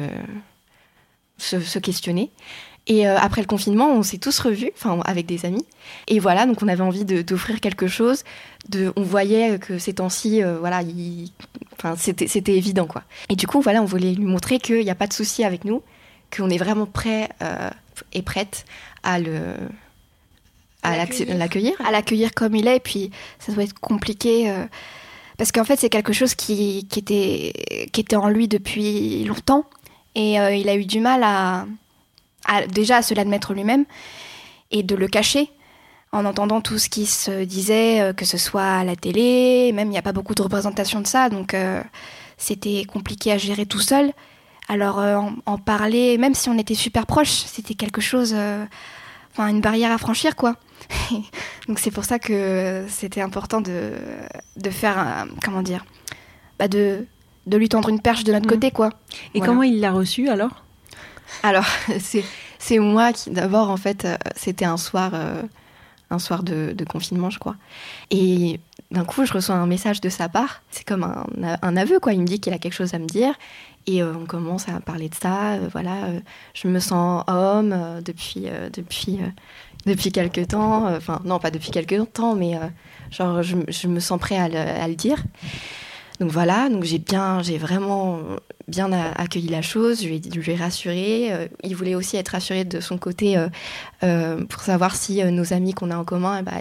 se, 1.36 1.60
se 1.60 1.78
questionner. 1.78 2.30
Et 2.86 3.06
euh, 3.06 3.16
après 3.18 3.40
le 3.40 3.46
confinement, 3.46 3.88
on 3.92 4.02
s'est 4.02 4.18
tous 4.18 4.38
revus, 4.40 4.70
enfin 4.74 5.00
avec 5.04 5.26
des 5.26 5.44
amis. 5.46 5.64
Et 6.08 6.18
voilà, 6.18 6.46
donc 6.46 6.62
on 6.62 6.68
avait 6.68 6.82
envie 6.82 7.04
d'offrir 7.04 7.60
quelque 7.60 7.86
chose. 7.86 8.24
De, 8.68 8.92
on 8.96 9.02
voyait 9.02 9.58
que 9.58 9.78
ces 9.78 9.94
temps-ci, 9.94 10.42
euh, 10.42 10.58
voilà, 10.58 10.82
il- 10.82 11.30
enfin 11.74 11.94
c'était 11.96 12.26
c'était 12.26 12.56
évident 12.56 12.86
quoi. 12.86 13.02
Et 13.28 13.36
du 13.36 13.46
coup, 13.46 13.60
voilà, 13.60 13.80
on 13.82 13.84
voulait 13.84 14.12
lui 14.14 14.24
montrer 14.24 14.58
qu'il 14.58 14.80
n'y 14.82 14.90
a 14.90 14.94
pas 14.94 15.06
de 15.06 15.12
souci 15.12 15.44
avec 15.44 15.64
nous, 15.64 15.82
qu'on 16.34 16.50
est 16.50 16.58
vraiment 16.58 16.86
prêt 16.86 17.28
euh, 17.42 17.70
et 18.12 18.22
prête 18.22 18.64
à 19.02 19.18
le 19.20 19.54
à 20.82 20.92
À 20.92 20.96
l'acc- 20.96 21.26
l'accueillir. 21.28 21.74
à 21.86 21.90
l'accueillir 21.92 22.32
comme 22.34 22.56
il 22.56 22.66
est. 22.66 22.76
Et 22.76 22.80
puis, 22.80 23.10
ça 23.38 23.52
doit 23.52 23.64
être 23.64 23.78
compliqué 23.78 24.50
parce 25.36 25.52
qu'en 25.52 25.64
fait, 25.64 25.78
c'est 25.78 25.90
quelque 25.90 26.14
chose 26.14 26.34
qui, 26.34 26.86
qui, 26.88 26.98
était, 27.00 27.52
qui 27.92 28.00
était 28.00 28.16
en 28.16 28.28
lui 28.30 28.48
depuis 28.48 29.24
longtemps. 29.24 29.64
Et 30.14 30.36
il 30.36 30.68
a 30.70 30.74
eu 30.76 30.86
du 30.86 31.00
mal 31.00 31.22
à, 31.22 31.66
à- 32.46 32.66
déjà 32.66 32.98
à 32.98 33.02
se 33.02 33.14
l'admettre 33.14 33.52
lui-même 33.54 33.84
et 34.70 34.82
de 34.82 34.94
le 34.94 35.08
cacher 35.08 35.50
en 36.12 36.24
entendant 36.24 36.60
tout 36.60 36.78
ce 36.78 36.88
qui 36.88 37.06
se 37.06 37.44
disait, 37.44 38.00
euh, 38.00 38.12
que 38.12 38.24
ce 38.24 38.36
soit 38.38 38.64
à 38.64 38.84
la 38.84 38.96
télé, 38.96 39.70
même 39.72 39.88
il 39.88 39.92
n'y 39.92 39.98
a 39.98 40.02
pas 40.02 40.12
beaucoup 40.12 40.34
de 40.34 40.42
représentation 40.42 41.00
de 41.00 41.06
ça, 41.06 41.28
donc 41.28 41.54
euh, 41.54 41.82
c'était 42.36 42.84
compliqué 42.84 43.30
à 43.32 43.38
gérer 43.38 43.64
tout 43.66 43.78
seul. 43.80 44.12
Alors 44.68 44.98
euh, 44.98 45.16
en, 45.16 45.32
en 45.46 45.58
parler, 45.58 46.18
même 46.18 46.34
si 46.34 46.48
on 46.48 46.58
était 46.58 46.74
super 46.74 47.06
proches, 47.06 47.30
c'était 47.46 47.74
quelque 47.74 48.00
chose, 48.00 48.32
euh, 48.36 48.64
enfin 49.32 49.46
une 49.48 49.60
barrière 49.60 49.92
à 49.92 49.98
franchir 49.98 50.34
quoi. 50.36 50.56
Donc 51.68 51.78
c'est 51.78 51.90
pour 51.92 52.04
ça 52.04 52.18
que 52.18 52.84
c'était 52.88 53.20
important 53.20 53.60
de, 53.60 53.92
de 54.56 54.70
faire, 54.70 55.26
comment 55.44 55.62
dire, 55.62 55.84
bah 56.58 56.66
de, 56.68 57.06
de 57.46 57.56
lui 57.56 57.68
tendre 57.68 57.88
une 57.88 58.00
perche 58.00 58.24
de 58.24 58.32
notre 58.32 58.46
Mhm. 58.46 58.50
côté, 58.54 58.70
quoi. 58.72 58.90
Et 59.34 59.38
Voilà. 59.38 59.46
comment 59.52 59.62
il 59.62 59.78
l'a 59.80 59.92
reçu 59.92 60.28
alors? 60.28 60.64
Alors, 61.42 61.66
c'est, 62.58 62.78
moi 62.78 63.12
qui, 63.12 63.30
d'abord, 63.30 63.70
en 63.70 63.76
fait, 63.76 64.04
euh, 64.04 64.16
c'était 64.36 64.64
un 64.64 64.76
soir, 64.76 65.12
euh, 65.14 65.42
un 66.10 66.18
soir 66.18 66.42
de, 66.42 66.74
confinement, 66.88 67.30
je 67.30 67.38
crois. 67.38 67.56
Et 68.10 68.60
d'un 68.90 69.04
coup, 69.04 69.24
je 69.24 69.32
reçois 69.32 69.54
un 69.54 69.66
message 69.66 70.00
de 70.00 70.08
sa 70.08 70.28
part. 70.28 70.62
C'est 70.70 70.86
comme 70.86 71.04
un, 71.04 71.24
un 71.62 71.76
aveu, 71.76 72.00
quoi. 72.00 72.12
Il 72.12 72.20
me 72.20 72.26
dit 72.26 72.40
qu'il 72.40 72.52
a 72.52 72.58
quelque 72.58 72.74
chose 72.74 72.94
à 72.94 72.98
me 72.98 73.06
dire. 73.06 73.34
Et 73.86 74.02
euh, 74.02 74.12
on 74.14 74.26
commence 74.26 74.68
à 74.68 74.80
parler 74.80 75.08
de 75.08 75.14
ça. 75.14 75.58
voilà, 75.72 76.08
je 76.54 76.68
me 76.68 76.80
sens 76.80 77.24
homme 77.28 77.74
depuis, 78.04 78.46
depuis, 78.72 79.20
depuis 79.86 80.12
quelques 80.12 80.48
temps. 80.48 80.94
Enfin, 80.94 81.20
non, 81.24 81.38
pas 81.38 81.50
depuis 81.50 81.70
quelques 81.70 82.12
temps, 82.12 82.34
mais 82.34 82.58
genre, 83.10 83.42
je, 83.42 83.56
je 83.68 83.88
me 83.88 84.00
sens 84.00 84.20
prêt 84.20 84.36
à 84.36 84.88
le 84.88 84.94
dire. 84.94 85.22
Donc 86.20 86.30
voilà, 86.30 86.68
donc 86.68 86.84
j'ai 86.84 86.98
bien, 86.98 87.42
j'ai 87.42 87.56
vraiment 87.56 88.18
bien 88.68 88.92
a- 88.92 89.12
accueilli 89.12 89.48
la 89.48 89.62
chose, 89.62 90.02
je 90.02 90.08
lui 90.08 90.50
ai, 90.50 90.54
rassuré. 90.54 91.32
Euh, 91.32 91.48
il 91.64 91.74
voulait 91.74 91.94
aussi 91.94 92.16
être 92.18 92.28
rassuré 92.28 92.64
de 92.64 92.80
son 92.80 92.98
côté 92.98 93.38
euh, 93.38 93.48
euh, 94.04 94.44
pour 94.44 94.60
savoir 94.60 94.94
si 94.94 95.22
euh, 95.22 95.30
nos 95.30 95.54
amis 95.54 95.72
qu'on 95.72 95.90
a 95.90 95.96
en 95.96 96.04
commun, 96.04 96.38
eh 96.40 96.42
ben, 96.42 96.60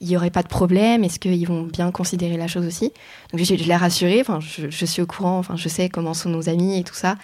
il 0.00 0.08
n'y 0.08 0.16
aurait 0.16 0.30
pas 0.30 0.42
de 0.42 0.48
problème, 0.48 1.02
est-ce 1.04 1.18
qu'ils 1.18 1.48
vont 1.48 1.62
bien 1.62 1.90
considérer 1.90 2.36
la 2.36 2.46
chose 2.46 2.66
aussi. 2.66 2.92
Donc 3.32 3.42
je, 3.42 3.56
je 3.56 3.64
l'ai 3.64 3.76
rassuré, 3.76 4.20
enfin, 4.20 4.40
je, 4.40 4.70
je 4.70 4.84
suis 4.84 5.02
au 5.02 5.06
courant, 5.06 5.38
enfin, 5.38 5.56
je 5.56 5.68
sais 5.68 5.88
comment 5.88 6.14
sont 6.14 6.28
nos 6.28 6.48
amis 6.48 6.78
et 6.78 6.84
tout 6.84 6.94
ça. 6.94 7.16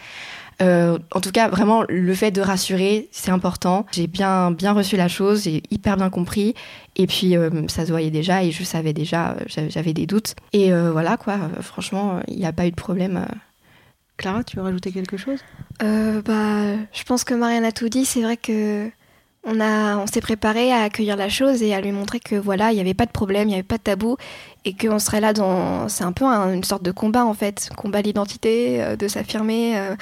Euh, 0.63 0.99
en 1.13 1.21
tout 1.21 1.31
cas, 1.33 1.49
vraiment, 1.49 1.85
le 1.89 2.15
fait 2.15 2.31
de 2.31 2.41
rassurer, 2.41 3.09
c'est 3.13 3.31
important. 3.31 3.87
J'ai 3.93 4.07
bien, 4.07 4.51
bien 4.51 4.73
reçu 4.73 4.97
la 4.97 5.09
chose, 5.09 5.45
j'ai 5.45 5.63
hyper 5.71 5.97
bien 5.97 6.11
compris. 6.11 6.55
Et 6.97 7.07
puis, 7.07 7.37
euh, 7.37 7.51
ça 7.69 7.85
se 7.87 7.91
voyait 7.91 8.11
déjà 8.11 8.45
et 8.45 8.51
je 8.53 8.63
savais 8.63 8.93
déjà, 8.93 9.31
euh, 9.33 9.67
j'avais- 9.69 9.93
des 9.95 10.07
doutes. 10.07 10.35
Et 10.53 10.73
euh, 10.73 10.93
voilà, 10.93 11.17
quoi, 11.17 11.39
franchement, 11.61 12.21
il 12.29 12.37
n'y 12.39 12.47
a 12.47 12.53
pas 12.53 12.67
eu 12.67 12.71
de 12.71 12.77
problème. 12.77 13.27
Clara, 14.17 14.45
tu 14.45 14.57
veux 14.57 14.63
rajouter 14.63 14.93
quelque 14.93 15.17
chose? 15.17 15.41
Euh, 15.83 16.23
bah, 16.23 16.77
je 16.93 17.03
pense 17.03 17.25
que 17.25 17.35
Marianne 17.35 17.65
a 17.65 17.73
tout 17.73 17.89
dit. 17.89 18.05
C'est 18.05 18.23
vrai 18.23 18.37
que 18.37 18.89
on 19.47 19.61
a, 19.61 19.99
on 19.99 20.07
s'est 20.07 20.21
préparé 20.23 20.73
à 20.73 20.83
accueillir 20.85 21.17
la 21.17 21.29
chose 21.29 21.63
et 21.63 21.75
à 21.75 21.81
lui 21.81 21.93
montrer 21.93 22.19
que 22.21 22.37
voilà, 22.37 22.71
il 22.71 22.77
n'y 22.77 22.81
avait 22.81 22.95
pas 22.95 23.05
de 23.07 23.11
problème, 23.11 23.43
il 23.49 23.49
n'y 23.49 23.55
avait 23.55 23.63
pas 23.63 23.77
de 23.77 23.83
tabou 23.83 24.17
et 24.65 24.73
qu'on 24.75 24.99
serait 24.99 25.21
là 25.21 25.33
dans. 25.33 25.89
C'est 25.89 26.05
un 26.05 26.13
peu 26.13 26.25
un- 26.25 26.55
une 26.55 26.65
sorte 26.65 26.83
de 26.83 26.93
combat 26.93 27.25
en 27.27 27.35
fait, 27.35 27.69
combat 27.77 28.01
de 28.01 28.07
l'identité, 28.07 28.83
euh, 28.83 28.97
de 28.97 29.07
s'affirmer 29.09 29.77
euh, 29.77 29.97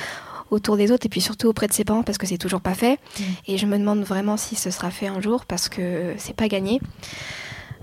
autour 0.53 0.77
des 0.77 0.93
autres 0.93 1.07
et 1.07 1.09
puis 1.09 1.21
surtout 1.21 1.49
auprès 1.49 1.67
de 1.67 1.73
ses 1.73 1.85
parents 1.85 2.03
parce 2.03 2.19
que 2.19 2.27
c'est 2.27 2.39
toujours 2.39 2.61
pas 2.61 2.75
fait. 2.75 3.01
Et 3.49 3.59
je 3.59 3.67
me 3.67 3.79
demande 3.79 4.03
vraiment 4.03 4.37
si 4.37 4.55
ce 4.55 4.71
sera 4.71 4.91
fait 4.91 5.09
un 5.09 5.21
jour 5.21 5.47
parce 5.47 5.69
que 5.69 6.15
c'est 6.19 6.37
pas 6.37 6.47
gagné. 6.47 6.81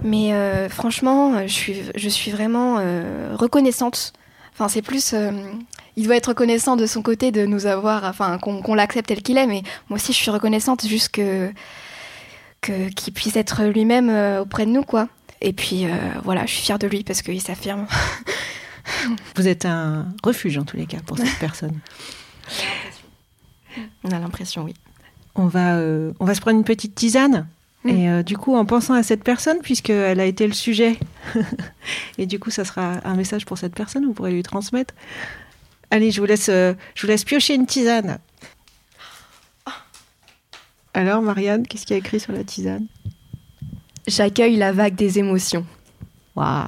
Mais 0.03 0.33
euh, 0.33 0.69
franchement, 0.69 1.45
je 1.47 1.51
suis, 1.51 1.81
je 1.95 2.09
suis 2.09 2.31
vraiment 2.31 2.77
euh, 2.79 3.35
reconnaissante. 3.35 4.13
Enfin, 4.53 4.67
c'est 4.67 4.81
plus. 4.81 5.13
euh, 5.13 5.31
il 5.97 6.05
doit 6.05 6.15
être 6.15 6.27
reconnaissant 6.27 6.75
de 6.77 6.85
son 6.85 7.01
côté 7.01 7.31
de 7.31 7.45
nous 7.45 7.65
avoir, 7.65 8.05
enfin, 8.05 8.37
qu'on 8.37 8.73
l'accepte 8.73 9.09
tel 9.09 9.21
qu'il 9.21 9.37
est, 9.37 9.47
mais 9.47 9.63
moi 9.89 9.97
aussi 9.97 10.13
je 10.13 10.17
suis 10.17 10.31
reconnaissante 10.31 10.87
juste 10.87 11.09
que 11.09 11.51
qu'il 12.61 13.13
puisse 13.13 13.35
être 13.35 13.63
lui-même 13.63 14.09
auprès 14.41 14.65
de 14.65 14.71
nous, 14.71 14.83
quoi. 14.83 15.07
Et 15.41 15.53
puis 15.53 15.87
voilà, 16.23 16.45
je 16.45 16.51
suis 16.53 16.61
fière 16.61 16.79
de 16.79 16.87
lui 16.87 17.03
parce 17.03 17.21
qu'il 17.21 17.41
s'affirme. 17.41 17.87
Vous 19.35 19.47
êtes 19.47 19.65
un 19.65 20.07
refuge 20.23 20.57
en 20.57 20.63
tous 20.63 20.77
les 20.77 20.85
cas 20.85 20.99
pour 21.05 21.17
cette 21.17 21.39
personne. 21.39 21.79
On 24.03 24.11
a 24.11 24.19
l'impression, 24.19 24.63
oui. 24.63 24.73
On 25.35 25.47
va, 25.47 25.75
euh, 25.75 26.11
on 26.19 26.25
va 26.25 26.33
se 26.33 26.41
prendre 26.41 26.57
une 26.57 26.63
petite 26.63 26.95
tisane. 26.95 27.47
Mm. 27.83 27.89
Et 27.89 28.09
euh, 28.09 28.23
du 28.23 28.37
coup, 28.37 28.55
en 28.55 28.65
pensant 28.65 28.93
à 28.93 29.03
cette 29.03 29.23
personne, 29.23 29.59
puisqu'elle 29.59 30.19
a 30.19 30.25
été 30.25 30.47
le 30.47 30.53
sujet, 30.53 30.97
et 32.17 32.25
du 32.25 32.39
coup, 32.39 32.51
ça 32.51 32.65
sera 32.65 32.99
un 33.03 33.15
message 33.15 33.45
pour 33.45 33.57
cette 33.57 33.73
personne, 33.73 34.05
vous 34.05 34.13
pourrez 34.13 34.31
lui 34.31 34.43
transmettre. 34.43 34.93
Allez, 35.91 36.11
je 36.11 36.19
vous 36.19 36.27
laisse, 36.27 36.49
euh, 36.49 36.73
je 36.95 37.03
vous 37.03 37.07
laisse 37.07 37.23
piocher 37.23 37.55
une 37.55 37.65
tisane. 37.65 38.19
Alors, 40.93 41.21
Marianne, 41.21 41.65
qu'est-ce 41.67 41.85
qu'il 41.85 41.95
y 41.95 41.99
a 41.99 41.99
écrit 41.99 42.19
sur 42.19 42.33
la 42.33 42.43
tisane? 42.43 42.87
J'accueille 44.07 44.55
la 44.55 44.71
vague 44.71 44.95
des 44.95 45.19
émotions. 45.19 45.65
Waouh 46.35 46.67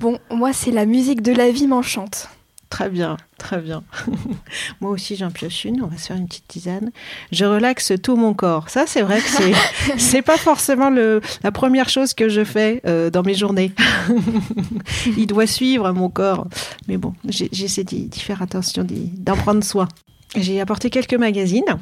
Bon, 0.00 0.18
moi 0.30 0.52
c'est 0.52 0.70
la 0.70 0.86
musique 0.86 1.22
de 1.22 1.32
la 1.32 1.50
vie 1.50 1.66
m'enchante. 1.66 2.28
Très 2.72 2.88
bien, 2.88 3.18
très 3.36 3.58
bien. 3.60 3.84
Moi 4.80 4.90
aussi, 4.92 5.14
j'en 5.14 5.30
pioche 5.30 5.66
une. 5.66 5.82
On 5.82 5.88
va 5.88 5.98
se 5.98 6.06
faire 6.06 6.16
une 6.16 6.26
petite 6.26 6.48
tisane. 6.48 6.90
Je 7.30 7.44
relaxe 7.44 7.92
tout 8.02 8.16
mon 8.16 8.32
corps. 8.32 8.70
Ça, 8.70 8.86
c'est 8.86 9.02
vrai 9.02 9.20
que 9.20 9.28
c'est 9.28 9.52
c'est 9.98 10.22
pas 10.22 10.38
forcément 10.38 10.88
le, 10.88 11.20
la 11.42 11.52
première 11.52 11.90
chose 11.90 12.14
que 12.14 12.30
je 12.30 12.44
fais 12.44 12.80
euh, 12.86 13.10
dans 13.10 13.22
mes 13.22 13.34
journées. 13.34 13.72
Il 15.18 15.26
doit 15.26 15.46
suivre 15.46 15.92
mon 15.92 16.08
corps. 16.08 16.46
Mais 16.88 16.96
bon, 16.96 17.12
j'ai- 17.28 17.50
j'essaie 17.52 17.84
d'y 17.84 18.08
faire 18.18 18.40
attention, 18.40 18.86
d'en 18.88 19.36
prendre 19.36 19.62
soin. 19.62 19.86
J'ai 20.34 20.58
apporté 20.62 20.88
quelques 20.88 21.12
magazines. 21.12 21.76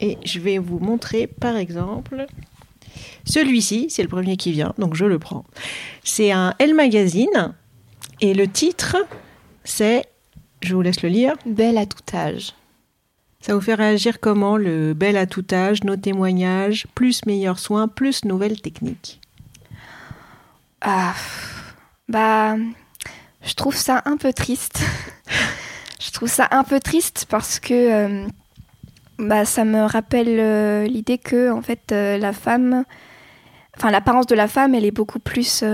Et 0.00 0.16
je 0.24 0.40
vais 0.40 0.56
vous 0.56 0.78
montrer, 0.78 1.26
par 1.26 1.56
exemple, 1.58 2.24
celui-ci. 3.26 3.88
C'est 3.90 4.02
le 4.02 4.08
premier 4.08 4.38
qui 4.38 4.52
vient, 4.52 4.72
donc 4.78 4.94
je 4.94 5.04
le 5.04 5.18
prends. 5.18 5.44
C'est 6.02 6.32
un 6.32 6.54
Elle 6.58 6.72
Magazine. 6.72 7.52
Et 8.20 8.32
le 8.32 8.46
titre, 8.48 8.96
c'est, 9.64 10.04
je 10.62 10.74
vous 10.74 10.82
laisse 10.82 11.02
le 11.02 11.08
lire, 11.08 11.34
Belle 11.46 11.78
à 11.78 11.86
tout 11.86 12.02
âge. 12.14 12.54
ça 13.40 13.54
vous 13.54 13.60
fait 13.60 13.74
réagir 13.74 14.20
comment 14.20 14.56
le 14.56 14.94
bel 14.94 15.16
à 15.16 15.26
tout 15.26 15.44
âge, 15.52 15.84
nos 15.84 15.96
témoignages, 15.96 16.86
plus 16.94 17.24
meilleurs 17.26 17.58
soins, 17.58 17.88
plus 17.88 18.24
nouvelles 18.24 18.60
techniques? 18.60 19.20
Ah, 20.80 21.14
bah, 22.08 22.56
je 23.42 23.54
trouve 23.54 23.74
ça 23.74 24.02
un 24.04 24.16
peu 24.16 24.32
triste. 24.32 24.80
je 26.00 26.10
trouve 26.10 26.28
ça 26.28 26.48
un 26.50 26.62
peu 26.62 26.80
triste 26.80 27.26
parce 27.28 27.58
que 27.58 27.72
euh, 27.72 28.26
bah, 29.18 29.44
ça 29.44 29.64
me 29.64 29.84
rappelle 29.84 30.38
euh, 30.38 30.86
l'idée 30.86 31.18
que, 31.18 31.50
en 31.50 31.62
fait, 31.62 31.92
euh, 31.92 32.18
la 32.18 32.32
femme, 32.32 32.84
enfin, 33.76 33.90
l'apparence 33.90 34.26
de 34.26 34.34
la 34.34 34.48
femme, 34.48 34.74
elle 34.74 34.84
est 34.84 34.90
beaucoup 34.90 35.18
plus, 35.18 35.64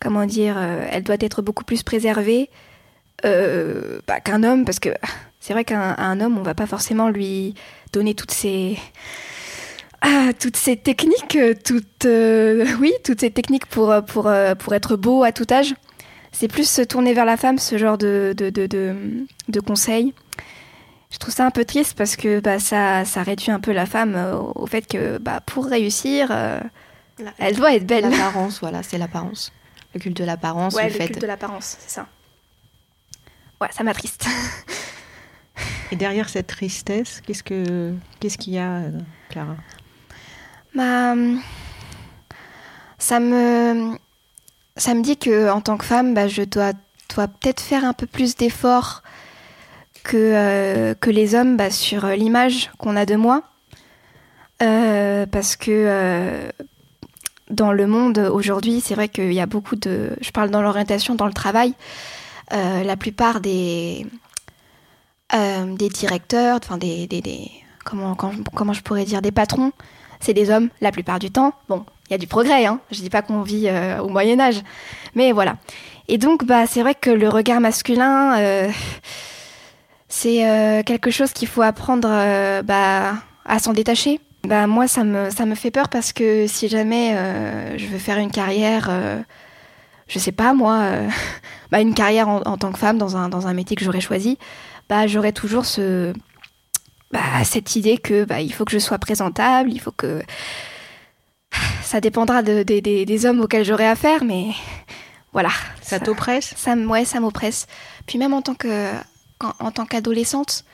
comment 0.00 0.26
dire, 0.26 0.56
euh, 0.58 0.86
elle 0.90 1.02
doit 1.02 1.16
être 1.20 1.42
beaucoup 1.42 1.64
plus 1.64 1.82
préservée 1.82 2.50
euh, 3.24 4.00
bah, 4.06 4.20
qu'un 4.20 4.42
homme 4.42 4.64
parce 4.64 4.78
que 4.78 4.90
c'est 5.40 5.52
vrai 5.52 5.64
qu'un 5.64 5.94
un 5.98 6.20
homme, 6.20 6.38
on 6.38 6.42
va 6.42 6.54
pas 6.54 6.66
forcément 6.66 7.08
lui 7.08 7.54
donner 7.92 8.14
toutes 8.14 8.32
ces 8.32 8.78
ah, 10.02 10.32
toutes 10.38 10.56
ces 10.56 10.76
techniques, 10.76 11.38
toutes, 11.64 12.04
euh, 12.04 12.66
oui, 12.80 12.92
toutes 13.04 13.20
ces 13.20 13.30
techniques 13.30 13.66
pour, 13.66 13.94
pour, 14.06 14.30
pour 14.58 14.74
être 14.74 14.96
beau 14.96 15.24
à 15.24 15.32
tout 15.32 15.46
âge. 15.50 15.74
C'est 16.32 16.48
plus 16.48 16.68
se 16.68 16.82
tourner 16.82 17.14
vers 17.14 17.24
la 17.24 17.38
femme, 17.38 17.58
ce 17.58 17.78
genre 17.78 17.96
de, 17.96 18.34
de, 18.36 18.50
de, 18.50 18.66
de, 18.66 18.94
de 19.48 19.60
conseils. 19.60 20.12
Je 21.10 21.18
trouve 21.18 21.32
ça 21.32 21.46
un 21.46 21.50
peu 21.50 21.64
triste 21.64 21.96
parce 21.96 22.14
que 22.14 22.40
bah, 22.40 22.58
ça, 22.58 23.06
ça 23.06 23.22
réduit 23.22 23.50
un 23.50 23.58
peu 23.60 23.72
la 23.72 23.86
femme 23.86 24.16
au, 24.34 24.52
au 24.54 24.66
fait 24.66 24.86
que 24.86 25.16
bah, 25.18 25.40
pour 25.46 25.64
réussir, 25.64 26.28
euh, 26.30 26.60
elle 27.38 27.56
doit 27.56 27.74
être 27.74 27.86
belle. 27.86 28.04
L'apparence, 28.10 28.60
voilà, 28.60 28.82
c'est 28.82 28.98
l'apparence. 28.98 29.52
Le 29.96 30.00
culte 30.00 30.18
de 30.18 30.24
l'apparence, 30.24 30.74
Ouais, 30.74 30.88
le 30.88 30.92
le 30.92 30.94
fait. 30.98 31.06
culte 31.06 31.22
de 31.22 31.26
l'apparence, 31.26 31.78
c'est 31.80 31.88
ça. 31.90 32.06
Ouais, 33.62 33.68
ça 33.70 33.82
m'attriste. 33.82 34.26
Et 35.90 35.96
derrière 35.96 36.28
cette 36.28 36.48
tristesse, 36.48 37.22
qu'est-ce 37.22 37.42
que 37.42 37.94
qu'est-ce 38.20 38.36
qu'il 38.36 38.52
y 38.52 38.58
a, 38.58 38.72
euh, 38.80 38.90
Clara? 39.30 39.56
Bah, 40.74 41.12
hum, 41.12 41.40
ça 42.98 43.20
me, 43.20 43.96
ça 44.76 44.92
me 44.92 45.00
dit 45.02 45.16
que 45.16 45.48
en 45.50 45.62
tant 45.62 45.78
que 45.78 45.86
femme, 45.86 46.12
bah, 46.12 46.28
je 46.28 46.42
dois, 46.42 46.72
dois 47.14 47.26
peut-être 47.28 47.62
faire 47.62 47.82
un 47.84 47.94
peu 47.94 48.04
plus 48.06 48.36
d'efforts 48.36 49.02
que, 50.04 50.18
euh, 50.18 50.94
que 50.94 51.08
les 51.08 51.34
hommes 51.34 51.56
bah, 51.56 51.70
sur 51.70 52.04
euh, 52.04 52.16
l'image 52.16 52.70
qu'on 52.76 52.96
a 52.96 53.06
de 53.06 53.14
moi. 53.16 53.44
Euh, 54.62 55.24
parce 55.24 55.56
que 55.56 55.70
euh, 55.70 56.50
dans 57.50 57.72
le 57.72 57.86
monde 57.86 58.18
aujourd'hui, 58.32 58.80
c'est 58.80 58.94
vrai 58.94 59.08
qu'il 59.08 59.32
y 59.32 59.40
a 59.40 59.46
beaucoup 59.46 59.76
de. 59.76 60.16
Je 60.20 60.30
parle 60.30 60.50
dans 60.50 60.62
l'orientation, 60.62 61.14
dans 61.14 61.26
le 61.26 61.32
travail. 61.32 61.74
euh, 62.52 62.84
la 62.84 62.96
plupart 62.96 63.40
des, 63.40 64.06
euh, 65.34 65.74
des 65.74 65.88
directeurs, 65.88 66.58
enfin 66.62 66.78
des, 66.78 67.08
des, 67.08 67.20
des- 67.20 67.50
comment, 67.84 68.14
quand- 68.14 68.32
comment 68.54 68.72
je 68.72 68.82
pourrais 68.82 69.04
dire, 69.04 69.20
des 69.20 69.32
patrons, 69.32 69.72
c'est 70.20 70.32
des 70.32 70.50
hommes 70.50 70.68
la 70.80 70.92
plupart 70.92 71.18
du 71.18 71.30
temps. 71.32 71.52
Bon, 71.68 71.84
il 72.08 72.12
y 72.12 72.14
a 72.14 72.18
du 72.18 72.28
progrès, 72.28 72.64
hein. 72.66 72.78
je 72.92 73.00
dis 73.00 73.10
pas 73.10 73.22
qu'on 73.22 73.42
vit 73.42 73.66
euh, 73.68 73.98
au 74.00 74.08
Moyen 74.08 74.38
Âge, 74.38 74.62
mais 75.16 75.32
voilà. 75.32 75.56
Et 76.06 76.18
donc, 76.18 76.44
bah, 76.44 76.66
c'est 76.68 76.82
vrai 76.82 76.94
que 76.94 77.10
le 77.10 77.28
regard 77.28 77.60
masculin, 77.60 78.70
c'est 80.08 80.82
quelque 80.86 81.10
chose 81.10 81.32
qu'il 81.32 81.48
faut 81.48 81.62
apprendre 81.62 82.08
bah, 82.62 83.14
à 83.44 83.58
s'en 83.58 83.72
détacher. 83.72 84.20
Bah, 84.46 84.66
moi, 84.66 84.86
ça 84.88 85.02
me, 85.04 85.30
ça 85.30 85.44
me 85.46 85.54
fait 85.54 85.70
peur 85.70 85.88
parce 85.88 86.12
que 86.12 86.46
si 86.46 86.68
jamais 86.68 87.14
euh, 87.16 87.76
je 87.78 87.86
veux 87.86 87.98
faire 87.98 88.18
une 88.18 88.30
carrière, 88.30 88.86
euh, 88.90 89.20
je 90.08 90.18
sais 90.18 90.32
pas 90.32 90.54
moi, 90.54 90.80
euh, 90.82 91.08
bah, 91.70 91.80
une 91.80 91.94
carrière 91.94 92.28
en, 92.28 92.42
en 92.42 92.56
tant 92.56 92.70
que 92.72 92.78
femme 92.78 92.98
dans 92.98 93.16
un, 93.16 93.28
dans 93.28 93.46
un 93.46 93.54
métier 93.54 93.76
que 93.76 93.84
j'aurais 93.84 94.00
choisi, 94.00 94.38
bah, 94.88 95.06
j'aurais 95.06 95.32
toujours 95.32 95.64
ce, 95.66 96.12
bah, 97.10 97.20
cette 97.44 97.74
idée 97.76 97.98
que 97.98 98.24
bah, 98.24 98.40
il 98.40 98.52
faut 98.52 98.64
que 98.64 98.72
je 98.72 98.78
sois 98.78 98.98
présentable, 98.98 99.72
il 99.72 99.80
faut 99.80 99.92
que 99.92 100.22
ça 101.82 102.00
dépendra 102.00 102.42
de- 102.42 102.62
de- 102.62 102.80
des- 102.80 103.04
des 103.04 103.26
hommes 103.26 103.40
auxquels 103.40 103.64
j'aurai 103.64 103.86
affaire, 103.86 104.24
mais 104.24 104.46
voilà. 105.32 105.50
Ça 105.82 105.98
t'oppresse? 106.00 106.54
Ça, 106.56 106.74
ouais, 106.74 107.04
ça 107.04 107.20
m'oppresse. 107.20 107.66
Puis 108.06 108.18
même 108.18 108.34
en 108.34 108.42
tant 108.42 108.54
que 108.54 108.92
en, 109.40 109.52
en 109.66 109.70
tant 109.70 109.86
qu'adolescente, 109.86 110.64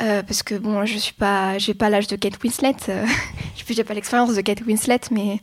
euh, 0.00 0.22
parce 0.22 0.42
que 0.42 0.54
bon, 0.54 0.84
je 0.84 0.98
suis 0.98 1.12
pas, 1.12 1.58
j'ai 1.58 1.74
pas 1.74 1.88
l'âge 1.88 2.06
de 2.08 2.16
Kate 2.16 2.42
Winslet, 2.42 2.76
euh, 2.88 3.06
j'ai 3.68 3.84
pas 3.84 3.94
l'expérience 3.94 4.34
de 4.34 4.40
Kate 4.40 4.62
Winslet, 4.62 5.00
mais 5.10 5.40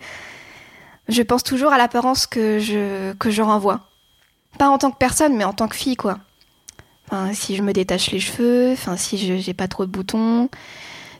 je 1.07 1.21
pense 1.21 1.43
toujours 1.43 1.71
à 1.71 1.77
l'apparence 1.77 2.27
que 2.27 2.59
je 2.59 3.13
que 3.13 3.29
je 3.29 3.41
renvoie. 3.41 3.87
Pas 4.57 4.69
en 4.69 4.77
tant 4.77 4.91
que 4.91 4.97
personne, 4.97 5.35
mais 5.37 5.45
en 5.45 5.53
tant 5.53 5.67
que 5.67 5.75
fille, 5.75 5.95
quoi. 5.95 6.19
Enfin, 7.07 7.33
si 7.33 7.55
je 7.55 7.63
me 7.63 7.73
détache 7.73 8.11
les 8.11 8.19
cheveux, 8.19 8.71
enfin, 8.73 8.97
si 8.97 9.17
j'ai 9.41 9.53
pas 9.53 9.67
trop 9.67 9.85
de 9.85 9.91
boutons, 9.91 10.49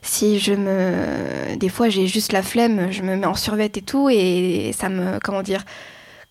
si 0.02 0.40
je 0.40 0.54
me, 0.54 1.56
des 1.58 1.70
fois 1.70 1.90
j'ai 1.90 2.08
juste 2.08 2.32
la 2.32 2.44
flemme, 2.44 2.92
je 2.92 3.02
me 3.04 3.16
mets 3.16 3.28
en 3.28 3.36
survêt 3.36 3.72
et 3.74 3.82
tout, 3.82 4.10
et 4.10 4.72
ça 4.78 4.90
me, 4.90 5.20
comment 5.20 5.44
dire, 5.44 5.64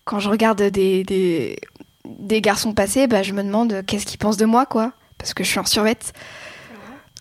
quand 0.03 0.19
je 0.19 0.29
regarde 0.29 0.61
des, 0.61 1.03
des, 1.03 1.57
des 2.05 2.41
garçons 2.41 2.73
passer, 2.73 3.07
bah, 3.07 3.23
je 3.23 3.33
me 3.33 3.43
demande 3.43 3.83
qu'est-ce 3.85 4.05
qu'ils 4.05 4.17
pensent 4.17 4.37
de 4.37 4.45
moi, 4.45 4.65
quoi. 4.65 4.93
Parce 5.17 5.33
que 5.33 5.43
je 5.43 5.49
suis 5.49 5.59
en 5.59 5.65
survette. 5.65 6.13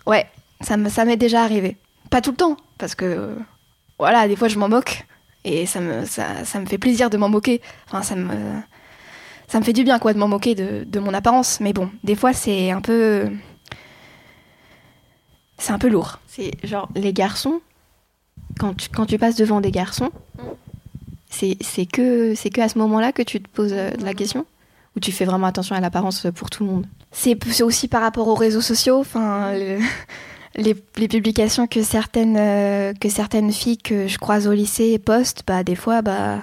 Ouais, 0.07 0.27
ça 0.61 0.77
me- 0.77 0.89
ça 0.89 1.05
m'est 1.05 1.17
déjà 1.17 1.43
arrivé. 1.43 1.77
Pas 2.11 2.21
tout 2.21 2.31
le 2.33 2.37
temps, 2.37 2.57
parce 2.79 2.95
que, 2.95 3.37
voilà, 3.99 4.27
des 4.29 4.37
fois 4.37 4.49
je 4.49 4.59
m'en 4.59 4.69
moque. 4.69 5.05
Et 5.45 5.65
ça 5.67 5.81
me, 5.81 6.05
ça, 6.05 6.45
ça 6.45 6.61
me 6.61 6.67
fait 6.67 6.77
plaisir 6.79 7.09
de 7.11 7.17
m'en 7.17 7.29
moquer. 7.29 7.63
Enfin, 7.87 8.03
ça 8.03 8.15
me, 8.15 8.29
ça 9.49 9.59
me 9.59 9.65
fait 9.65 9.73
du 9.73 9.85
bien, 9.85 9.99
quoi, 9.99 10.13
de 10.13 10.19
m'en 10.19 10.29
moquer 10.29 10.55
de, 10.55 10.85
de 10.85 11.01
mon 11.01 11.15
apparence. 11.15 11.61
Mais 11.61 11.73
bon, 11.73 11.91
des 12.05 12.15
fois 12.15 12.33
c'est 12.33 12.71
un 12.71 12.81
peu. 12.81 13.31
C'est 15.59 15.73
un 15.73 15.79
peu 15.79 15.89
lourd. 15.89 16.19
C'est 16.27 16.53
genre 16.65 16.89
les 16.95 17.13
garçons, 17.13 17.61
quand 18.59 18.75
tu, 18.75 18.89
quand 18.89 19.07
tu 19.07 19.19
passes 19.19 19.37
devant 19.37 19.61
des 19.61 19.71
garçons, 19.71 20.11
c'est 21.29 21.57
c'est 21.61 21.87
que, 21.87 22.35
c'est 22.35 22.51
que 22.51 22.61
à 22.61 22.69
ce 22.69 22.79
moment-là 22.79 23.13
que 23.13 23.23
tu 23.23 23.41
te 23.43 23.49
poses 23.49 23.73
euh, 23.75 23.91
la 24.01 24.15
question? 24.15 24.47
Ou 24.97 25.01
tu 25.01 25.13
fais 25.13 25.25
vraiment 25.25 25.47
attention 25.47 25.77
à 25.77 25.81
l'apparence 25.81 26.27
pour 26.35 26.51
tout 26.51 26.65
le 26.65 26.71
monde 26.71 26.87
C'est 27.13 27.63
aussi 27.63 27.89
par 27.89 28.03
rapport 28.03 28.27
aux 28.29 28.35
réseaux 28.35 28.61
sociaux, 28.61 28.99
enfin, 28.99 29.53
le- 29.53 29.79
les, 30.57 30.75
publications 30.75 31.67
que 31.67 31.83
certaines, 31.83 32.37
euh, 32.37 32.93
que 32.95 33.09
certaines 33.09 33.53
filles 33.53 33.79
que 33.79 34.09
je 34.09 34.19
croise 34.19 34.47
au 34.49 34.53
lycée 34.53 34.99
postent, 34.99 35.45
bah, 35.47 35.63
des 35.63 35.77
fois, 35.77 36.03
bah, 36.03 36.41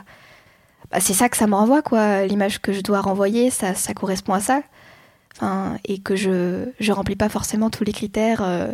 bah, 0.92 1.00
c'est 1.00 1.14
ça 1.14 1.28
que 1.30 1.38
ça 1.38 1.48
me 1.48 1.56
renvoie, 1.56 1.82
quoi. 1.82 2.26
L'image 2.26 2.60
que 2.62 2.72
je 2.72 2.82
dois 2.82 3.02
renvoyer, 3.02 3.50
ça, 3.50 3.76
ça 3.76 3.94
correspond 3.94 4.34
à 4.34 4.40
ça. 4.40 4.62
Enfin, 5.36 5.78
et 5.86 6.00
que 6.00 6.16
je 6.16 6.66
je 6.80 6.92
remplis 6.92 7.16
pas 7.16 7.30
forcément 7.30 7.70
tous 7.70 7.84
les 7.84 7.94
critères 7.94 8.42
euh, 8.42 8.72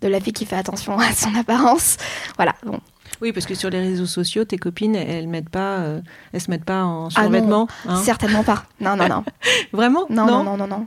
de 0.00 0.08
la 0.08 0.20
fille 0.20 0.32
qui 0.32 0.46
fait 0.46 0.56
attention 0.56 0.98
à 0.98 1.12
son 1.12 1.34
apparence. 1.34 1.96
Voilà, 2.36 2.54
bon. 2.64 2.78
Oui, 3.22 3.32
parce 3.32 3.46
que 3.46 3.54
sur 3.54 3.70
les 3.70 3.78
réseaux 3.78 4.06
sociaux, 4.06 4.44
tes 4.44 4.58
copines, 4.58 4.96
elles 4.96 5.28
mettent 5.28 5.48
pas, 5.48 5.78
euh, 5.78 6.00
elles 6.32 6.40
se 6.40 6.50
mettent 6.50 6.64
pas 6.64 6.82
en 6.84 7.06
Ah 7.06 7.22
survêtement. 7.22 7.68
hein 7.86 7.96
Certainement 8.02 8.42
pas. 8.42 8.64
Non, 8.80 8.96
non, 8.96 9.08
non. 9.08 9.24
Vraiment? 9.72 10.06
Non, 10.10 10.26
non, 10.26 10.42
non, 10.42 10.56
non, 10.56 10.66
non. 10.66 10.86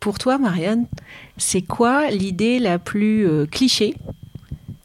Pour 0.00 0.18
toi, 0.18 0.38
Marianne, 0.38 0.86
c'est 1.36 1.62
quoi 1.62 2.10
l'idée 2.10 2.58
la 2.58 2.78
plus 2.78 3.28
euh, 3.28 3.44
cliché 3.46 3.94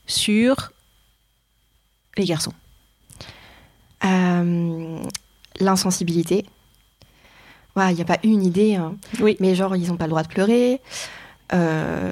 sur 0.05 0.71
les 2.17 2.25
garçons? 2.25 2.53
Euh, 4.03 4.99
L'insensibilité. 5.59 6.45
Ouais, 7.75 7.91
il 7.91 7.95
n'y 7.95 8.01
a 8.01 8.05
pas 8.05 8.17
une 8.23 8.43
idée, 8.43 8.75
hein. 8.75 8.95
Oui. 9.21 9.37
mais 9.39 9.55
genre 9.55 9.75
ils 9.77 9.87
n'ont 9.87 9.95
pas 9.97 10.05
le 10.05 10.09
droit 10.09 10.23
de 10.23 10.27
pleurer. 10.27 10.81
Euh, 11.53 12.11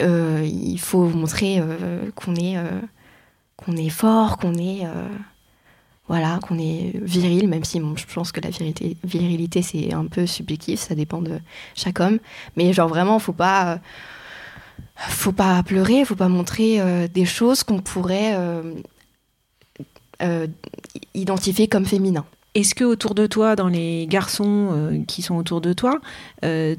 euh, 0.00 0.42
il 0.46 0.78
faut 0.78 1.04
montrer 1.08 1.60
euh, 1.60 2.10
qu'on 2.14 2.34
est, 2.34 2.56
qu'on 3.64 3.76
est 3.76 3.90
fort, 3.90 4.38
qu'on 4.38 4.54
est, 4.54 4.84
euh, 4.86 5.08
voilà, 6.08 6.38
qu'on 6.42 6.58
est 6.58 6.92
viril, 7.02 7.48
même 7.48 7.64
si 7.64 7.78
je 7.80 8.14
pense 8.14 8.32
que 8.32 8.40
la 8.40 8.50
virilité, 8.50 8.96
virilité 9.04 9.62
c'est 9.62 9.92
un 9.92 10.06
peu 10.06 10.26
subjectif, 10.26 10.80
ça 10.80 10.94
dépend 10.94 11.22
de 11.22 11.38
chaque 11.74 12.00
homme. 12.00 12.18
Mais 12.56 12.72
genre 12.72 12.88
vraiment, 12.88 13.18
faut 13.18 13.32
pas, 13.32 13.74
euh, 13.74 13.76
faut 14.96 15.32
pas 15.32 15.62
pleurer, 15.62 16.04
faut 16.04 16.16
pas 16.16 16.28
montrer 16.28 16.80
euh, 16.80 17.06
des 17.08 17.24
choses 17.24 17.62
qu'on 17.62 17.80
pourrait 17.80 18.36
identifier 21.14 21.66
comme 21.68 21.86
féminins. 21.86 22.26
Est-ce 22.54 22.74
que 22.74 22.84
autour 22.84 23.14
de 23.14 23.26
toi, 23.26 23.56
dans 23.56 23.68
les 23.68 24.06
garçons 24.06 25.02
qui 25.06 25.22
sont 25.22 25.36
autour 25.36 25.60
de 25.60 25.72
toi, 25.72 26.00
que- 26.42 26.76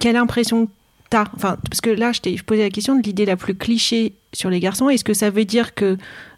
quelle 0.00 0.16
impression 0.16 0.68
Enfin, 1.34 1.56
parce 1.70 1.80
que 1.80 1.90
là, 1.90 2.12
je 2.12 2.20
t'ai 2.20 2.36
posais 2.38 2.62
la 2.62 2.70
question 2.70 2.96
de 2.96 3.02
l'idée 3.02 3.24
la 3.24 3.36
plus 3.36 3.54
cliché 3.54 4.14
sur 4.32 4.50
les 4.50 4.60
garçons. 4.60 4.88
Est-ce 4.88 5.04
que 5.04 5.14
ça 5.14 5.30
veut 5.30 5.44
dire 5.44 5.74
que 5.74 5.96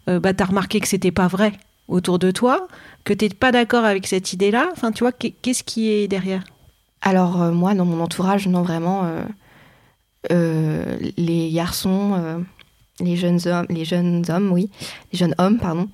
euh, 0.09 0.21
bah, 0.21 0.35
t'as 0.35 0.45
remarqué 0.47 0.81
que 0.81 0.89
c'était 0.89 1.11
pas 1.13 1.29
vrai 1.29 1.53
autour 1.89 2.19
de 2.19 2.31
toi, 2.31 2.69
que 3.05 3.13
t'es 3.15 3.29
pas 3.29 3.53
d'accord 3.53 3.85
avec 3.85 4.07
cette 4.07 4.33
idée-là? 4.33 4.69
Enfin, 4.73 4.93
tu 4.93 5.05
vois, 5.05 5.13
qu'est- 5.13 5.35
qu'est-ce 5.43 5.65
qui 5.65 5.91
est 5.91 6.09
derrière? 6.09 6.45
Alors 7.01 7.41
euh, 7.43 7.53
moi, 7.53 7.75
dans 7.75 7.85
mon 7.85 8.01
entourage, 8.03 8.47
non 8.49 8.63
vraiment, 8.63 9.05
euh, 10.33 10.97
les 11.17 11.51
garçons, 11.53 12.45
les 13.01 13.17
jeunes 13.17 13.41
hommes, 13.47 13.67
les 13.71 13.85
jeunes 13.85 14.25
hommes, 14.29 14.51
oui, 14.53 14.71
les 15.13 15.19
jeunes 15.19 15.35
hommes, 15.39 15.59
pardon, 15.59 15.89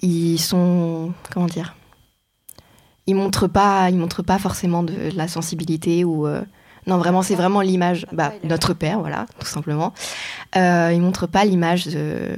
ils 0.00 0.38
sont, 0.38 1.12
comment 1.32 1.46
dire, 1.46 1.74
ils 3.08 3.14
montrent 3.16 3.48
pas, 3.48 3.90
ils 3.90 3.96
montrent 3.98 4.22
pas 4.22 4.38
forcément 4.38 4.82
de, 4.84 4.92
de 5.10 5.16
la 5.16 5.26
sensibilité 5.28 6.04
ou 6.04 6.26
euh, 6.26 6.42
non 6.86 6.96
vraiment, 6.98 7.22
c'est 7.22 7.34
vraiment 7.34 7.60
l'image, 7.60 8.06
bah, 8.12 8.32
notre 8.44 8.72
père, 8.74 9.00
voilà, 9.00 9.26
tout 9.40 9.46
simplement. 9.46 9.92
Euh, 10.56 10.90
ils 10.94 11.00
montrent 11.02 11.26
pas 11.26 11.44
l'image 11.44 11.86
de, 11.86 12.36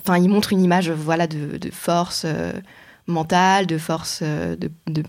enfin, 0.00 0.18
ils 0.18 0.28
montrent 0.28 0.52
une 0.52 0.62
image, 0.62 0.90
voilà, 0.90 1.26
de, 1.26 1.56
de 1.56 1.70
force. 1.70 2.22
euh, 2.26 2.52
mentale, 3.08 3.66
de 3.66 3.78
force, 3.78 4.20
euh, 4.22 4.54
de, 4.54 4.70
de- 4.86 5.02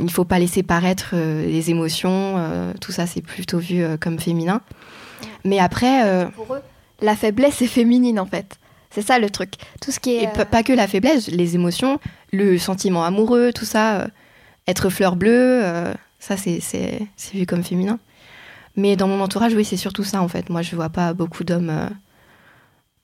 il 0.00 0.10
faut 0.10 0.24
pas 0.24 0.38
laisser 0.38 0.62
paraître 0.62 1.14
les 1.14 1.68
émotions, 1.70 2.72
tout 2.80 2.90
ça 2.92 3.06
c'est 3.06 3.20
plutôt 3.20 3.58
vu 3.58 3.84
comme 4.00 4.18
féminin. 4.18 4.62
Mais 5.44 5.58
après, 5.58 6.26
Pour 6.34 6.54
eux, 6.54 6.62
la 7.02 7.14
faiblesse 7.14 7.60
est 7.60 7.66
féminine 7.66 8.18
en 8.18 8.24
fait. 8.24 8.56
C'est 8.94 9.02
ça 9.02 9.18
le 9.18 9.30
truc. 9.30 9.54
Tout 9.80 9.90
ce 9.90 9.98
qui 10.00 10.10
est. 10.16 10.24
et 10.24 10.28
pas- 10.28 10.44
pas 10.44 10.62
que 10.62 10.72
la 10.72 10.86
faiblesse, 10.86 11.28
les 11.28 11.54
émotions, 11.54 11.98
le 12.32 12.58
sentiment 12.58 13.04
amoureux, 13.04 13.52
tout 13.54 13.64
ça, 13.64 14.00
euh, 14.02 14.06
être 14.66 14.90
fleur 14.90 15.16
bleue, 15.16 15.60
euh, 15.64 15.92
ça 16.20 16.36
c'est 16.36 16.60
vu 17.34 17.46
comme 17.46 17.62
féminin. 17.64 17.98
Mais 18.76 18.96
dans 18.96 19.08
mon 19.08 19.20
entourage, 19.20 19.54
oui, 19.54 19.64
c'est 19.64 19.76
surtout 19.76 20.04
ça 20.04 20.22
en 20.22 20.28
fait. 20.28 20.48
Moi, 20.50 20.62
je 20.62 20.74
vois 20.76 20.88
pas 20.90 21.12
beaucoup 21.14 21.44
d'hommes. 21.44 21.70
euh, 21.70 21.88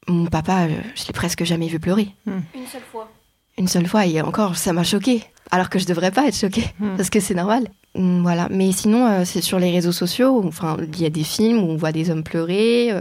Mon 0.08 0.26
papa, 0.26 0.62
euh, 0.66 0.68
je 0.94 1.06
l'ai 1.06 1.12
presque 1.12 1.44
jamais 1.44 1.68
vu 1.68 1.78
pleurer. 1.78 2.08
Une 2.26 2.42
seule 2.70 2.82
fois. 2.90 3.10
une 3.58 3.68
seule 3.68 3.86
fois 3.88 4.06
et 4.06 4.20
encore 4.22 4.56
ça 4.56 4.72
m'a 4.72 4.84
choqué 4.84 5.24
alors 5.50 5.68
que 5.68 5.78
je 5.80 5.84
devrais 5.86 6.10
pas 6.12 6.26
être 6.28 6.36
choquée 6.38 6.66
Hmm. 6.78 6.96
parce 6.96 7.10
que 7.10 7.18
c'est 7.20 7.34
normal 7.34 7.64
Mm, 7.94 8.20
voilà 8.22 8.46
mais 8.50 8.70
sinon 8.70 9.06
euh, 9.06 9.24
c'est 9.24 9.40
sur 9.40 9.58
les 9.58 9.70
réseaux 9.72 9.92
sociaux 9.92 10.42
enfin 10.46 10.76
il 10.92 11.00
y 11.00 11.06
a 11.06 11.10
des 11.10 11.24
films 11.24 11.58
où 11.58 11.70
on 11.72 11.76
voit 11.76 11.90
des 11.90 12.10
hommes 12.10 12.22
pleurer 12.22 12.92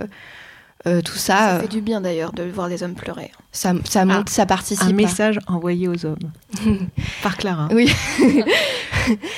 euh, 0.85 1.01
tout 1.01 1.15
ça 1.17 1.37
Ça 1.37 1.55
euh, 1.55 1.59
fait 1.61 1.67
du 1.67 1.81
bien 1.81 2.01
d'ailleurs 2.01 2.31
de 2.33 2.43
voir 2.43 2.69
des 2.69 2.83
hommes 2.83 2.93
pleurer. 2.93 3.31
ça, 3.51 3.73
ça 3.85 4.05
monte 4.05 4.29
ça 4.29 4.45
participe 4.45 4.83
Un 4.83 4.89
à- 4.89 4.93
message 4.93 5.39
envoyé 5.47 5.87
aux 5.87 6.05
hommes 6.05 6.19
par 7.23 7.37
Clara. 7.37 7.67
oui 7.71 7.89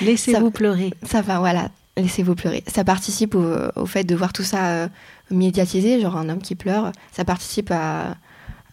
Laissez-vous 0.02 0.46
Ça- 0.48 0.52
pleurer. 0.52 0.92
ça 1.04 1.22
va 1.22 1.40
voilà 1.40 1.70
laissez-vous 1.98 2.36
pleurer 2.36 2.64
ça 2.68 2.84
participe 2.84 3.36
au, 3.36 3.46
au 3.76 3.86
fait 3.86 4.04
de 4.04 4.16
voir 4.16 4.32
tout 4.34 4.44
ça 4.44 4.68
euh, 4.70 4.88
médiatisé 5.32 6.00
genre 6.02 6.16
un 6.18 6.30
homme 6.30 6.42
qui 6.42 6.56
pleure 6.56 6.92
ça 7.12 7.26
participe 7.26 7.72
à, 7.72 8.16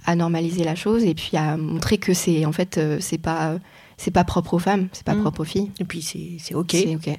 à 0.04 0.14
normaliser 0.14 0.62
la 0.64 0.74
chose 0.76 1.02
et 1.04 1.14
puis 1.14 1.36
à 1.36 1.56
montrer 1.56 1.98
que 1.98 2.14
c'est 2.14 2.44
en 2.46 2.52
fait 2.52 2.78
euh, 2.78 2.98
c'est 3.00 3.18
pas 3.18 3.54
c'est 3.96 4.10
pas 4.12 4.24
propre 4.24 4.54
aux 4.54 4.58
femmes 4.58 4.88
c'est 4.92 5.04
pas 5.04 5.14
Mm. 5.14 5.22
propre 5.22 5.40
aux 5.40 5.44
filles 5.44 5.70
Et 5.80 5.84
puis 5.84 6.02
c'est 6.02 6.36
c'est 6.38 6.54
ok. 6.54 6.70
c'est 6.70 6.94
ok 6.94 7.18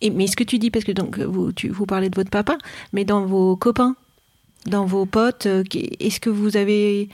Et, 0.00 0.10
mais 0.10 0.28
ce 0.28 0.36
que 0.36 0.44
tu 0.44 0.58
dis, 0.58 0.70
parce 0.70 0.84
que 0.84 0.92
donc 0.92 1.18
vous, 1.18 1.50
tu, 1.52 1.68
vous 1.70 1.84
parlez 1.84 2.08
de 2.08 2.14
votre 2.14 2.30
papa, 2.30 2.56
mais 2.92 3.04
dans 3.04 3.26
vos 3.26 3.56
copains, 3.56 3.96
dans 4.68 4.84
vos 4.86 5.06
potes, 5.06 5.46
euh, 5.46 5.64
est-ce 6.00 6.20
que 6.20 6.30
vous 6.30 6.56
avez, 6.56 7.08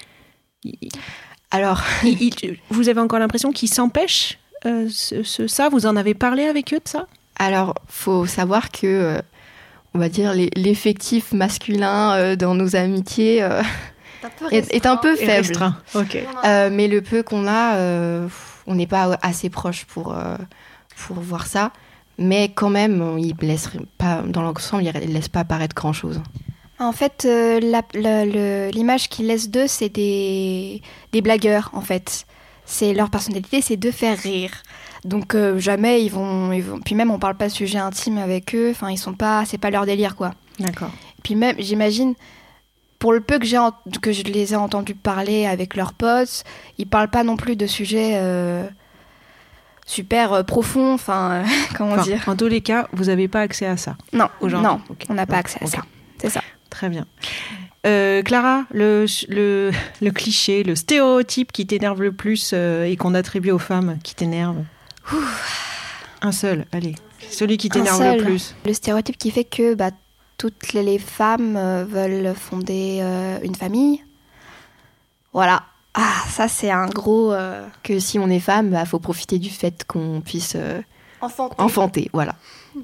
alors 1.50 1.82
il- 2.04 2.22
il- 2.22 2.58
vous 2.70 2.88
avez 2.88 3.00
encore 3.00 3.18
l'impression 3.18 3.52
qu'ils 3.52 3.72
s'empêchent 3.72 4.38
euh, 4.66 4.88
ce, 4.90 5.22
ce- 5.22 5.46
ça? 5.46 5.68
Vous 5.68 5.86
en 5.86 5.96
avez 5.96 6.14
parlé 6.14 6.44
avec 6.44 6.72
eux 6.72 6.78
de 6.82 6.88
ça? 6.88 7.06
Alors, 7.36 7.74
faut 7.88 8.26
savoir 8.26 8.70
que, 8.70 8.86
euh, 8.86 9.18
on 9.94 9.98
va 9.98 10.08
dire, 10.08 10.32
l'effectif 10.56 11.32
masculin 11.32 12.12
euh, 12.14 12.36
dans 12.36 12.54
nos 12.54 12.76
amitiés 12.76 13.42
euh, 13.42 13.60
est, 14.52 14.72
est 14.72 14.86
un 14.86 14.96
peu 14.96 15.16
faible. 15.16 15.48
Restreint. 15.48 15.76
Ok. 15.94 16.16
Euh, 16.46 16.70
mais 16.72 16.88
le 16.88 17.02
peu 17.02 17.22
qu'on 17.22 17.46
a, 17.46 17.76
euh, 17.76 18.28
on 18.66 18.74
n'est 18.76 18.86
pas 18.86 19.18
assez 19.22 19.50
proche 19.50 19.84
pour, 19.84 20.14
euh, 20.16 20.36
pour 21.06 21.16
voir 21.20 21.46
ça. 21.46 21.72
Mais 22.16 22.50
quand 22.54 22.70
même, 22.70 23.16
il 23.18 23.34
laisse 23.44 23.68
pas, 23.98 24.22
dans 24.22 24.40
l'ensemble, 24.42 24.84
il 24.84 24.92
ne 25.08 25.12
laisse 25.12 25.28
pas 25.28 25.40
apparaître 25.40 25.74
grand-chose. 25.74 26.22
En 26.78 26.92
fait, 26.92 27.24
euh, 27.26 28.70
l'image 28.70 29.08
qu'ils 29.08 29.26
laissent 29.26 29.50
d'eux, 29.50 29.66
c'est 29.66 29.88
des, 29.88 30.82
des 31.12 31.20
blagueurs, 31.20 31.70
en 31.72 31.80
fait. 31.80 32.26
C'est 32.64 32.94
leur 32.94 33.10
personnalité, 33.10 33.60
c'est 33.60 33.76
de 33.76 33.90
faire 33.90 34.18
rire. 34.18 34.50
Donc 35.04 35.34
euh, 35.34 35.58
jamais 35.58 36.02
ils 36.02 36.08
vont, 36.08 36.50
ils 36.52 36.62
vont. 36.62 36.80
Puis 36.80 36.94
même, 36.94 37.10
on 37.10 37.18
parle 37.18 37.36
pas 37.36 37.48
de 37.48 37.52
sujet 37.52 37.78
intime 37.78 38.16
avec 38.16 38.54
eux. 38.54 38.70
Enfin, 38.70 38.90
ils 38.90 38.96
sont 38.96 39.12
pas. 39.12 39.44
C'est 39.44 39.58
pas 39.58 39.70
leur 39.70 39.84
délire, 39.84 40.16
quoi. 40.16 40.30
D'accord. 40.58 40.90
Puis 41.22 41.34
même, 41.34 41.56
j'imagine, 41.58 42.14
pour 42.98 43.12
le 43.12 43.20
peu 43.20 43.38
que, 43.38 43.44
j'ai 43.44 43.58
que 44.00 44.12
je 44.12 44.22
les 44.22 44.54
ai 44.54 44.56
entendus 44.56 44.94
parler 44.94 45.44
avec 45.46 45.76
leurs 45.76 45.92
potes, 45.92 46.44
ils 46.78 46.86
parlent 46.86 47.10
pas 47.10 47.22
non 47.22 47.36
plus 47.36 47.54
de 47.54 47.66
sujets 47.66 48.12
euh, 48.14 48.66
super 49.84 50.32
euh, 50.32 50.42
profonds. 50.42 50.94
Enfin, 50.94 51.32
euh, 51.32 51.44
comment 51.76 51.92
Enfin, 51.94 52.02
dire 52.02 52.24
en 52.26 52.34
tous 52.34 52.48
les 52.48 52.62
cas, 52.62 52.88
vous 52.92 53.04
n'avez 53.04 53.28
pas 53.28 53.40
accès 53.40 53.66
à 53.66 53.76
ça 53.76 53.96
Non, 54.14 54.28
aujourd'hui. 54.40 54.66
non, 54.66 54.80
on 55.10 55.14
n'a 55.14 55.26
pas 55.26 55.36
accès 55.36 55.62
à 55.62 55.66
ça. 55.66 55.82
C'est 56.18 56.30
ça. 56.30 56.40
Très 56.74 56.88
bien. 56.88 57.06
Euh, 57.86 58.22
Clara, 58.22 58.64
le, 58.72 59.06
le, 59.28 59.70
le 60.02 60.10
cliché, 60.10 60.64
le 60.64 60.74
stéréotype 60.74 61.52
qui 61.52 61.66
t'énerve 61.68 62.02
le 62.02 62.10
plus 62.10 62.50
euh, 62.52 62.84
et 62.84 62.96
qu'on 62.96 63.14
attribue 63.14 63.52
aux 63.52 63.60
femmes 63.60 63.98
qui 64.02 64.16
t'énerve 64.16 64.56
Un 66.20 66.32
seul, 66.32 66.66
allez. 66.72 66.96
Celui 67.30 67.58
qui 67.58 67.68
t'énerve 67.68 68.02
le 68.02 68.24
plus. 68.24 68.56
Le 68.66 68.72
stéréotype 68.72 69.16
qui 69.18 69.30
fait 69.30 69.44
que 69.44 69.74
bah, 69.74 69.90
toutes 70.36 70.72
les- 70.72 70.98
femmes 70.98 71.56
euh, 71.56 71.84
veulent 71.88 72.34
fonder 72.34 72.98
euh, 73.02 73.38
une 73.44 73.54
famille. 73.54 74.02
Voilà. 75.32 75.62
Ah, 75.94 76.10
ça 76.28 76.48
c'est 76.48 76.72
un 76.72 76.86
gros 76.88 77.32
euh, 77.32 77.64
Que 77.84 78.00
si 78.00 78.18
on 78.18 78.28
est 78.30 78.40
femme, 78.40 78.70
bah, 78.70 78.84
faut 78.84 78.98
profiter 78.98 79.38
du 79.38 79.50
fait 79.50 79.84
qu'on 79.86 80.20
puisse 80.22 80.54
euh, 80.56 80.80
enfanté. 81.20 81.54
enfanter, 81.58 82.10
voilà. 82.12 82.34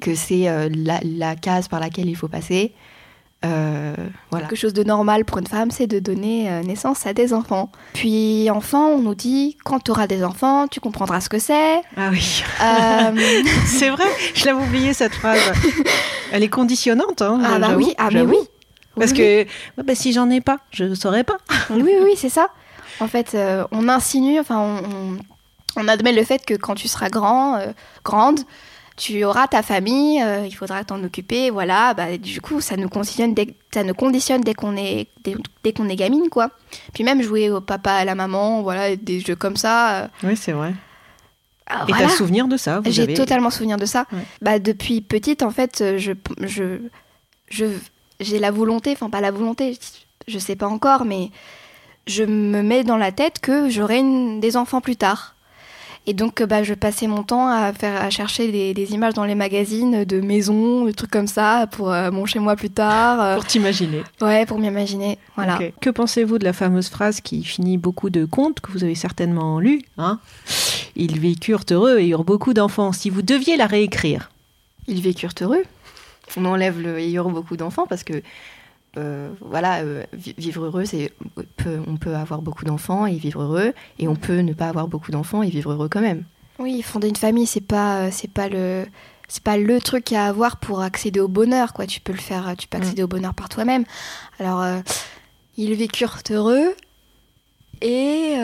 Que 0.01 0.15
c'est 0.15 0.49
euh, 0.49 0.69
la, 0.73 1.01
la 1.03 1.35
case 1.35 1.67
par 1.67 1.81
laquelle 1.81 2.09
il 2.09 2.15
faut 2.17 2.29
passer. 2.29 2.73
Euh, 3.45 3.95
voilà. 4.31 4.47
Quelque 4.47 4.59
chose 4.59 4.75
de 4.75 4.85
normal 4.85 5.25
pour 5.25 5.39
une 5.39 5.47
femme, 5.47 5.71
c'est 5.71 5.87
de 5.87 5.99
donner 5.99 6.51
euh, 6.51 6.63
naissance 6.63 7.07
à 7.07 7.15
des 7.15 7.33
enfants. 7.33 7.73
Puis 7.95 8.51
enfant, 8.51 8.89
on 8.89 8.99
nous 8.99 9.15
dit 9.15 9.57
quand 9.65 9.81
tu 9.81 9.91
auras 9.91 10.07
des 10.07 10.23
enfants, 10.25 10.69
tu 10.69 10.79
comprendras 10.81 11.21
ce 11.23 11.29
que 11.31 11.39
c'est. 11.39 11.81
Ah 11.97 12.11
oui, 12.11 12.43
Euh, 12.63 13.43
c'est 13.67 13.89
vrai, 13.89 14.05
je 14.35 14.45
l'avais 14.45 14.63
oublié 14.63 14.93
cette 14.93 15.15
phrase. 15.15 15.41
Elle 16.33 16.43
est 16.43 16.49
conditionnante, 16.51 17.23
hein, 17.23 17.41
ah 17.45 17.59
bah 17.59 17.71
oui, 17.77 17.95
ah 17.97 18.09
mais 18.13 18.21
oui. 18.23 18.37
Parce 18.97 19.13
Oui, 19.13 19.17
que 19.19 19.23
ouais, 19.45 19.47
bah, 19.85 19.95
si 19.95 20.13
j'en 20.13 20.29
ai 20.31 20.41
pas, 20.43 20.59
je 20.71 20.85
ne 20.85 20.95
saurais 20.95 21.25
pas. 21.25 21.39
Oui, 21.71 21.83
oui, 21.83 21.95
oui, 22.03 22.13
c'est 22.17 22.29
ça. 22.29 22.49
En 23.01 23.09
fait, 23.09 23.35
euh, 23.35 23.65
on 23.73 23.89
insinue, 23.89 24.39
enfin, 24.39 24.59
on, 24.59 24.77
on- 25.17 25.19
on 25.77 25.87
admet 25.89 26.13
le 26.13 26.25
fait 26.25 26.45
que 26.45 26.55
quand 26.55 26.75
tu 26.75 26.89
seras 26.89 27.09
grand, 27.09 27.61
grande, 28.05 28.41
tu 29.01 29.25
auras 29.25 29.49
ta 29.49 29.63
famille, 29.63 30.23
euh, 30.23 30.45
il 30.47 30.55
faudra 30.55 30.85
t'en 30.85 31.03
occuper, 31.03 31.49
voilà. 31.49 31.95
Bah, 31.95 32.19
du 32.19 32.43
coup, 32.43 32.61
ça 32.61 32.77
nous 32.77 32.91
conditionne 32.91 33.33
dès, 33.33 33.55
ça 33.73 33.83
nous 33.83 33.95
conditionne 33.95 34.43
dès 34.43 34.53
qu'on 34.53 34.77
est, 34.77 35.09
dès, 35.25 35.35
dès 35.65 35.73
qu'on 35.73 35.89
est 35.89 35.97
gamine, 35.97 36.29
quoi. 36.31 36.51
Puis 36.93 37.03
même 37.03 37.23
jouer 37.23 37.49
au 37.51 37.63
papa, 37.63 37.93
à 37.93 38.05
la 38.05 38.15
maman, 38.15 38.61
voilà, 38.61 38.95
des 38.97 39.21
jeux 39.21 39.37
comme 39.37 39.57
ça. 39.57 40.03
euh, 40.03 40.09
Oui, 40.25 40.37
c'est 40.37 40.53
vrai. 40.53 40.75
ah, 41.67 41.85
Et 41.89 41.93
voilà. 41.93 42.09
t'as 42.09 42.15
souvenir 42.15 42.47
de 42.47 42.59
ça 42.59 42.83
J'ai 42.85 43.05
avez- 43.05 43.15
totalement 43.15 43.49
souvenir 43.49 43.79
de 43.79 43.87
ça. 43.87 44.05
Ouais. 44.13 44.19
Bah, 44.43 44.59
depuis 44.59 45.01
petite, 45.01 45.43
en 45.43 45.51
fait, 45.51 45.83
je, 45.97 46.13
je, 46.43 46.79
je, 47.49 47.65
j'ai 48.21 48.39
la 48.39 48.51
volonté, 48.51 48.93
enfin 48.93 49.09
pas 49.09 49.23
la 49.23 49.31
volonté, 49.31 49.79
je 50.29 50.39
sais 50.39 50.57
pas 50.57 50.69
encore, 50.69 51.07
mais 51.07 51.31
je 52.07 52.25
me 52.25 52.63
mets 52.63 52.85
dans 52.85 52.99
la 52.99 53.13
tête 53.13 53.39
que 53.41 53.71
j'aurai 53.71 53.99
une- 54.01 54.41
des 54.41 54.59
enfants 54.59 54.83
plus 54.83 54.97
tard. 54.97 55.37
Et 56.07 56.15
donc, 56.15 56.41
euh, 56.41 56.47
bah, 56.47 56.63
je 56.63 56.73
passais 56.75 57.07
mon 57.07 57.23
temps 57.23 57.47
à, 57.49 57.73
faire, 57.73 58.01
à 58.03 58.09
chercher 58.11 58.51
des, 58.51 58.73
des 58.75 58.93
images 58.95 59.15
dans 59.15 59.25
les 59.25 59.35
magazines 59.35 60.05
de 60.05 60.21
maisons, 60.21 60.87
des 60.87 60.95
trucs 60.95 61.11
comme 61.11 61.27
ça, 61.27 61.67
pour 61.71 61.93
euh, 61.93 62.11
mon 62.11 62.25
chez-moi 62.27 62.57
plus 62.57 62.71
tard. 62.71 63.21
euh, 63.21 63.35
Pour 63.37 63.45
t'imaginer. 63.45 64.03
ouais, 64.23 64.47
pour 64.47 64.59
m'imaginer. 64.59 65.19
Voilà. 65.37 65.59
Que 65.81 65.91
pensez-vous 65.91 66.39
de 66.39 66.45
la 66.45 66.53
fameuse 66.55 66.89
phrase 66.89 67.21
qui 67.21 67.45
finit 67.45 67.77
beaucoup 67.77 68.09
de 68.11 68.25
contes 68.25 68.61
que 68.61 68.73
vous 68.73 68.83
avez 68.83 68.95
certainement 68.95 69.61
lu 69.61 69.83
hein? 69.99 70.19
Ils 70.97 71.21
vécurent 71.21 71.65
heureux 71.71 71.99
et 71.99 72.09
eurent 72.09 72.25
beaucoup 72.25 72.55
d'enfants. 72.55 72.93
Si 72.93 73.11
vous 73.11 73.23
deviez 73.23 73.57
la 73.57 73.67
réécrire, 73.67 74.31
Ils 74.89 75.03
vécurent 75.03 75.35
heureux. 75.41 75.63
On 76.37 76.45
enlève 76.47 76.81
le 76.81 76.99
ayant 76.99 77.31
beaucoup 77.31 77.57
d'enfants 77.57 77.87
parce 77.89 78.05
que 78.05 78.23
euh, 78.97 79.31
voilà, 79.41 79.81
euh, 79.83 80.05
vi- 80.17 80.35
vivre 80.39 80.65
heureux, 80.65 80.85
c'est 80.85 81.13
on 81.87 81.97
peut 81.97 82.15
avoir 82.15 82.43
beaucoup 82.43 82.65
d'enfants 82.65 83.07
et 83.07 83.15
vivre 83.17 83.43
heureux, 83.43 83.73
et 83.99 84.09
on 84.09 84.17
peut 84.17 84.39
ne 84.41 84.53
pas 84.53 84.69
avoir 84.69 84.89
beaucoup 84.89 85.11
d'enfants 85.13 85.43
et 85.43 85.49
vivre 85.51 85.73
heureux 85.73 85.89
quand 85.89 86.01
même. 86.01 86.25
Oui, 86.59 86.83
fonder 86.83 87.09
une 87.09 87.17
famille, 87.17 87.47
c'est 87.47 87.61
pas, 87.61 87.99
euh, 88.03 88.09
c'est 88.11 88.31
pas 88.31 88.49
le, 88.49 88.85
c'est 89.29 89.43
pas 89.43 89.57
le 89.57 89.81
truc 89.81 90.13
à 90.13 90.27
avoir 90.27 90.57
pour 90.59 90.81
accéder 90.83 91.21
au 91.21 91.29
bonheur, 91.29 91.73
quoi. 91.73 91.87
Tu 91.87 92.01
peux 92.01 92.13
le 92.13 92.19
faire, 92.19 92.53
tu 92.59 92.67
peux 92.69 92.79
accéder 92.79 93.03
au 93.03 93.09
bonheur 93.09 93.33
par 93.35 93.49
toi-même. 93.49 93.85
Alors, 94.39 94.61
euh, 94.61 94.81
ils 95.57 95.75
vécurent 95.75 96.19
heureux 96.31 96.75
et 97.81 98.35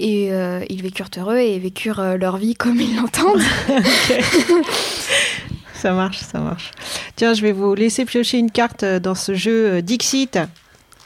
et 0.00 0.26
ils 0.70 0.82
vécurent 0.82 1.10
heureux 1.16 1.36
et 1.38 1.58
vécurent 1.60 2.16
leur 2.18 2.36
vie 2.36 2.54
comme 2.54 2.80
ils 2.80 2.96
l'entendent. 2.96 3.40
ça 5.74 5.92
marche, 5.92 6.18
ça 6.18 6.40
marche. 6.40 6.70
Tiens, 7.16 7.34
je 7.34 7.42
vais 7.42 7.52
vous 7.52 7.74
laisser 7.74 8.04
piocher 8.04 8.38
une 8.38 8.50
carte 8.50 8.82
euh, 8.82 9.00
dans 9.00 9.14
ce 9.14 9.34
jeu 9.34 9.74
euh, 9.74 9.80
Dixit. 9.80 10.38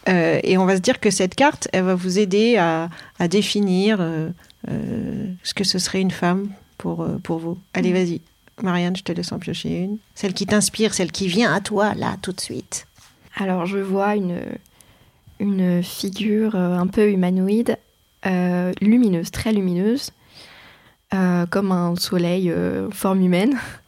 Euh, 0.09 0.41
et 0.43 0.57
on 0.57 0.65
va 0.65 0.77
se 0.77 0.81
dire 0.81 1.01
que 1.01 1.11
cette 1.11 1.35
carte, 1.35 1.69
elle 1.73 1.85
va 1.85 1.95
vous 1.95 2.19
aider 2.19 2.57
à, 2.57 2.89
à 3.19 3.29
définir 3.29 3.99
euh, 4.01 4.31
euh, 4.71 5.27
ce 5.43 5.55
que 5.55 5.65
ce 5.65 5.79
serait 5.79 6.01
une 6.01 6.11
femme 6.11 6.49
pour, 6.79 7.07
pour 7.23 7.39
vous. 7.39 7.59
Allez, 7.75 7.93
vas-y. 7.93 8.21
Marianne, 8.63 8.97
je 8.97 9.03
te 9.03 9.13
laisse 9.13 9.33
en 9.33 9.39
piocher 9.39 9.83
une. 9.83 9.99
Celle 10.15 10.33
qui 10.35 10.47
t'inspire, 10.47 10.95
celle 10.95 11.13
qui 11.13 11.29
vient 11.29 11.53
à 11.53 11.61
toi, 11.61 11.95
là, 11.95 12.17
tout 12.23 12.33
de 12.33 12.41
suite. 12.41 12.87
Alors 13.37 13.67
je 13.67 13.79
vois 13.79 14.17
une, 14.17 14.41
une 15.39 15.83
figure 15.83 16.57
un 16.57 16.89
peu 16.89 17.11
humanoïde, 17.11 17.77
lumineuse, 18.81 19.31
très 19.31 19.53
lumineuse, 19.53 20.11
comme 21.51 21.71
un 21.71 21.95
soleil 21.97 22.51
euh, 22.51 22.91
forme 22.91 23.21
humaine, 23.23 23.57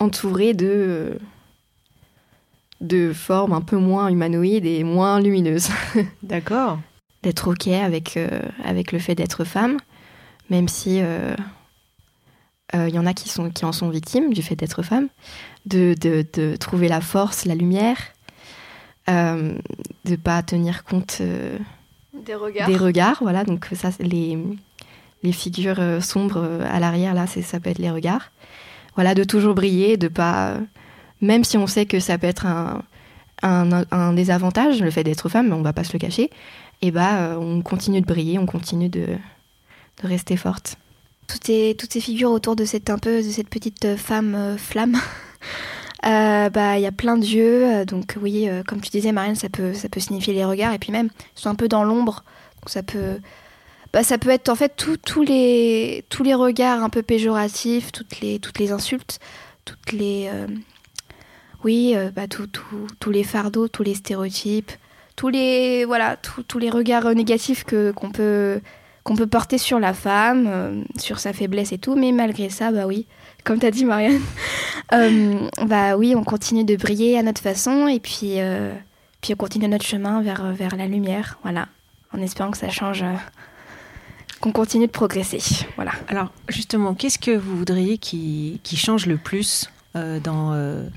entourée 0.00 0.54
de, 0.54 1.18
de 2.80 3.12
formes 3.12 3.52
un 3.52 3.60
peu 3.60 3.76
moins 3.76 4.08
humanoïdes 4.08 4.66
et 4.66 4.84
moins 4.84 5.20
lumineuses. 5.20 5.68
D'accord. 6.22 6.78
D'être 7.22 7.50
OK 7.50 7.66
avec, 7.68 8.16
euh, 8.16 8.40
avec 8.64 8.92
le 8.92 8.98
fait 8.98 9.14
d'être 9.14 9.44
femme, 9.44 9.78
même 10.50 10.68
si 10.68 11.00
euh, 11.00 11.34
euh, 12.74 12.88
il 12.88 12.94
y 12.94 12.98
en 12.98 13.06
a 13.06 13.14
qui, 13.14 13.28
sont, 13.28 13.50
qui 13.50 13.64
en 13.64 13.72
sont 13.72 13.88
victimes 13.88 14.32
du 14.32 14.42
fait 14.42 14.54
d'être 14.56 14.82
femme, 14.82 15.08
de, 15.66 15.94
de, 16.00 16.24
de 16.34 16.56
trouver 16.56 16.88
la 16.88 17.00
force, 17.00 17.44
la 17.44 17.54
lumière, 17.54 17.98
euh, 19.08 19.54
de 20.04 20.16
pas 20.16 20.42
tenir 20.42 20.84
compte 20.84 21.18
euh, 21.20 21.58
Des 22.12 22.34
regards. 22.34 22.68
des 22.68 22.76
regards, 22.76 23.18
voilà. 23.20 23.44
Donc 23.44 23.66
ça, 23.72 23.90
les, 24.00 24.38
les 25.22 25.32
figures 25.32 25.80
euh, 25.80 26.00
sombres 26.00 26.38
euh, 26.42 26.66
à 26.70 26.78
l'arrière, 26.78 27.14
là, 27.14 27.26
c'est, 27.26 27.42
ça 27.42 27.58
peut 27.58 27.70
être 27.70 27.78
les 27.78 27.90
regards. 27.90 28.30
Voilà, 28.98 29.14
de 29.14 29.22
toujours 29.22 29.54
briller, 29.54 29.96
de 29.96 30.08
pas, 30.08 30.48
euh, 30.48 30.58
même 31.20 31.44
si 31.44 31.56
on 31.56 31.68
sait 31.68 31.86
que 31.86 32.00
ça 32.00 32.18
peut 32.18 32.26
être 32.26 32.46
un, 32.46 32.82
un, 33.42 34.12
désavantage, 34.12 34.80
le 34.80 34.90
fait 34.90 35.04
d'être 35.04 35.28
femme, 35.28 35.52
on 35.52 35.62
va 35.62 35.72
pas 35.72 35.84
se 35.84 35.92
le 35.92 36.00
cacher. 36.00 36.30
Et 36.82 36.90
bah, 36.90 37.18
euh, 37.18 37.36
on 37.36 37.62
continue 37.62 38.00
de 38.00 38.06
briller, 38.06 38.40
on 38.40 38.46
continue 38.46 38.88
de, 38.88 39.06
de 40.02 40.08
rester 40.08 40.36
forte. 40.36 40.78
toutes 41.28 41.44
ces, 41.44 41.76
toutes 41.78 41.92
ces 41.92 42.00
figures 42.00 42.32
autour 42.32 42.56
de 42.56 42.64
cette 42.64 42.90
un 42.90 42.98
peu 42.98 43.22
de 43.22 43.30
cette 43.30 43.48
petite 43.48 43.84
euh, 43.84 43.96
femme 43.96 44.56
flamme. 44.58 44.96
Bah 46.02 46.78
il 46.78 46.82
y 46.82 46.86
a 46.86 46.92
plein 46.92 47.20
euh, 47.20 47.84
donc 47.84 48.16
oui, 48.20 48.48
comme 48.66 48.80
tu 48.80 48.88
disais 48.88 49.12
Marianne, 49.12 49.34
ça 49.34 49.48
peut 49.48 49.74
ça 49.74 49.88
peut 49.88 50.00
signifier 50.00 50.32
les 50.32 50.44
regards 50.44 50.72
et 50.72 50.78
puis 50.78 50.90
même 50.90 51.10
ils 51.36 51.40
sont 51.40 51.50
un 51.50 51.54
peu 51.54 51.68
dans 51.68 51.84
l'ombre, 51.84 52.24
donc 52.60 52.70
ça 52.70 52.82
peut 52.82 53.18
bah 53.92 54.02
ça 54.02 54.18
peut 54.18 54.30
être 54.30 54.48
en 54.48 54.54
fait 54.54 54.74
tous 55.04 55.22
les 55.22 56.04
tous 56.08 56.22
les 56.22 56.34
regards 56.34 56.82
un 56.82 56.90
peu 56.90 57.02
péjoratifs, 57.02 57.90
toutes 57.92 58.20
les 58.20 58.38
toutes 58.38 58.58
les 58.58 58.70
insultes, 58.72 59.18
toutes 59.64 59.92
les 59.92 60.28
euh, 60.32 60.46
oui 61.64 61.94
euh, 61.96 62.10
bah 62.14 62.26
tout- 62.28 62.46
tout- 62.46 62.86
tous 63.00 63.10
les 63.10 63.24
fardeaux, 63.24 63.68
tous 63.68 63.82
les 63.82 63.94
stéréotypes, 63.94 64.72
tous 65.16 65.28
les 65.28 65.84
voilà 65.84 66.16
tous 66.16 66.42
tous 66.42 66.58
les 66.58 66.70
regards 66.70 67.06
euh, 67.06 67.14
négatifs 67.14 67.64
que 67.64 67.90
qu'on 67.92 68.10
peut 68.10 68.60
qu'on 69.04 69.16
peut 69.16 69.26
porter 69.26 69.56
sur 69.56 69.78
la 69.80 69.94
femme, 69.94 70.84
sur 70.98 71.18
sa 71.18 71.32
faiblesse 71.32 71.72
et 71.72 71.78
tout, 71.78 71.94
mais 71.96 72.12
malgré 72.12 72.50
ça, 72.50 72.70
bah 72.70 72.86
oui, 72.86 73.06
comme 73.42 73.58
t'as 73.58 73.70
dit 73.70 73.86
Marianne, 73.86 74.20
bah 75.66 75.96
oui, 75.96 76.14
on 76.14 76.24
continue 76.24 76.64
de 76.64 76.76
briller 76.76 77.18
à 77.18 77.22
notre 77.22 77.40
façon 77.40 77.88
et 77.88 78.00
puis, 78.00 78.34
puis 79.22 79.32
on 79.32 79.36
continue 79.36 79.66
notre 79.66 79.86
chemin 79.86 80.20
vers, 80.20 80.52
vers 80.52 80.76
la 80.76 80.86
lumière, 80.86 81.38
voilà, 81.42 81.68
en 82.12 82.20
espérant 82.20 82.50
que 82.50 82.58
ça 82.58 82.68
change, 82.68 83.02
qu'on 84.40 84.52
continue 84.52 84.86
de 84.86 84.92
progresser, 84.92 85.40
voilà. 85.76 85.92
Alors, 86.08 86.32
justement, 86.48 86.94
qu'est-ce 86.94 87.18
que 87.18 87.36
vous 87.36 87.56
voudriez 87.56 87.98
qui, 87.98 88.60
qui 88.62 88.76
change 88.76 89.06
le 89.06 89.16
plus 89.16 89.70
euh, 89.96 90.20
dans, 90.20 90.52
euh, 90.52 90.88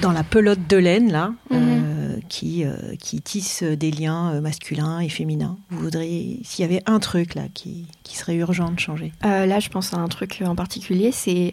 dans 0.00 0.12
la 0.12 0.22
pelote 0.22 0.66
de 0.68 0.76
laine, 0.76 1.10
là, 1.10 1.32
euh, 1.52 2.16
qui, 2.28 2.64
euh, 2.64 2.94
qui 2.98 3.20
tisse 3.20 3.62
des 3.62 3.90
liens 3.90 4.40
masculins 4.40 5.00
et 5.00 5.08
féminins? 5.08 5.58
Vous 5.70 5.80
voudriez, 5.80 6.40
s'il 6.44 6.62
y 6.62 6.68
avait 6.68 6.82
un 6.86 7.00
truc, 7.00 7.34
là, 7.34 7.44
qui, 7.52 7.86
qui 8.02 8.16
serait 8.16 8.36
urgent 8.36 8.70
de 8.70 8.78
changer? 8.78 9.12
Là, 9.22 9.60
je 9.60 9.68
pense 9.68 9.92
à 9.94 9.96
un 9.96 10.08
truc 10.08 10.42
en 10.44 10.54
particulier, 10.54 11.10
c'est 11.12 11.52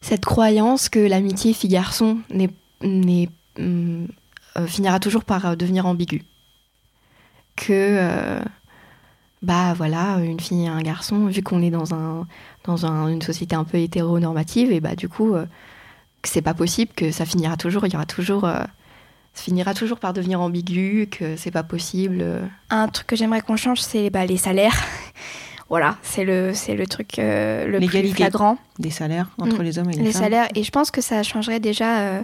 cette 0.00 0.24
croyance 0.24 0.88
que 0.88 1.00
l'amitié 1.00 1.52
fille-garçon 1.52 2.18
n'est, 2.30 3.28
hum, 3.58 4.08
finira 4.66 5.00
toujours 5.00 5.24
par 5.24 5.56
devenir 5.56 5.86
ambiguë. 5.86 6.24
Que, 7.56 8.38
bah 9.42 9.74
voilà, 9.76 10.16
une 10.18 10.40
fille 10.40 10.64
et 10.64 10.68
un 10.68 10.80
garçon, 10.82 11.26
vu 11.26 11.42
qu'on 11.42 11.62
est 11.62 11.70
dans, 11.70 11.94
un, 11.94 12.26
dans 12.64 12.86
un- 12.86 13.08
une 13.08 13.22
société 13.22 13.54
un 13.54 13.64
peu 13.64 13.78
hétéronormative, 13.78 14.72
et 14.72 14.80
bah 14.80 14.94
du 14.96 15.08
coup, 15.08 15.34
euh, 15.34 15.44
que 16.22 16.28
c'est 16.28 16.42
pas 16.42 16.54
possible, 16.54 16.92
que 16.96 17.10
ça 17.12 17.24
finira 17.24 17.56
toujours, 17.56 17.86
il 17.86 17.92
y 17.92 17.96
aura 17.96 18.06
toujours. 18.06 18.44
euh, 18.44 18.62
ça 19.34 19.42
finira 19.42 19.74
toujours 19.74 19.98
par 19.98 20.14
devenir 20.14 20.40
ambigu, 20.40 21.08
que 21.10 21.36
c'est 21.36 21.50
pas 21.50 21.62
possible. 21.62 22.18
euh. 22.22 22.40
Un 22.70 22.88
truc 22.88 23.06
que 23.06 23.16
j'aimerais 23.16 23.42
qu'on 23.42 23.56
change, 23.56 23.80
c'est 23.82 24.08
bah, 24.08 24.24
les 24.24 24.38
salaires. 24.38 24.74
voilà, 25.68 25.96
c'est 26.02 26.24
le, 26.24 26.52
c'est 26.54 26.74
le 26.74 26.86
truc 26.86 27.18
euh, 27.18 27.66
le 27.66 27.72
plus 27.78 27.80
L'égalité. 27.80 28.14
flagrant. 28.14 28.56
Des 28.78 28.90
salaires 28.90 29.28
entre 29.38 29.58
Mm. 29.60 29.62
les 29.62 29.78
hommes 29.78 29.90
et 29.90 29.94
les, 29.96 30.02
les 30.04 30.12
femmes 30.12 30.22
salaires. 30.22 30.48
Et 30.54 30.62
je 30.64 30.70
pense 30.70 30.90
que 30.90 31.02
ça 31.02 31.22
changerait 31.22 31.60
déjà 31.60 31.98
euh, 31.98 32.22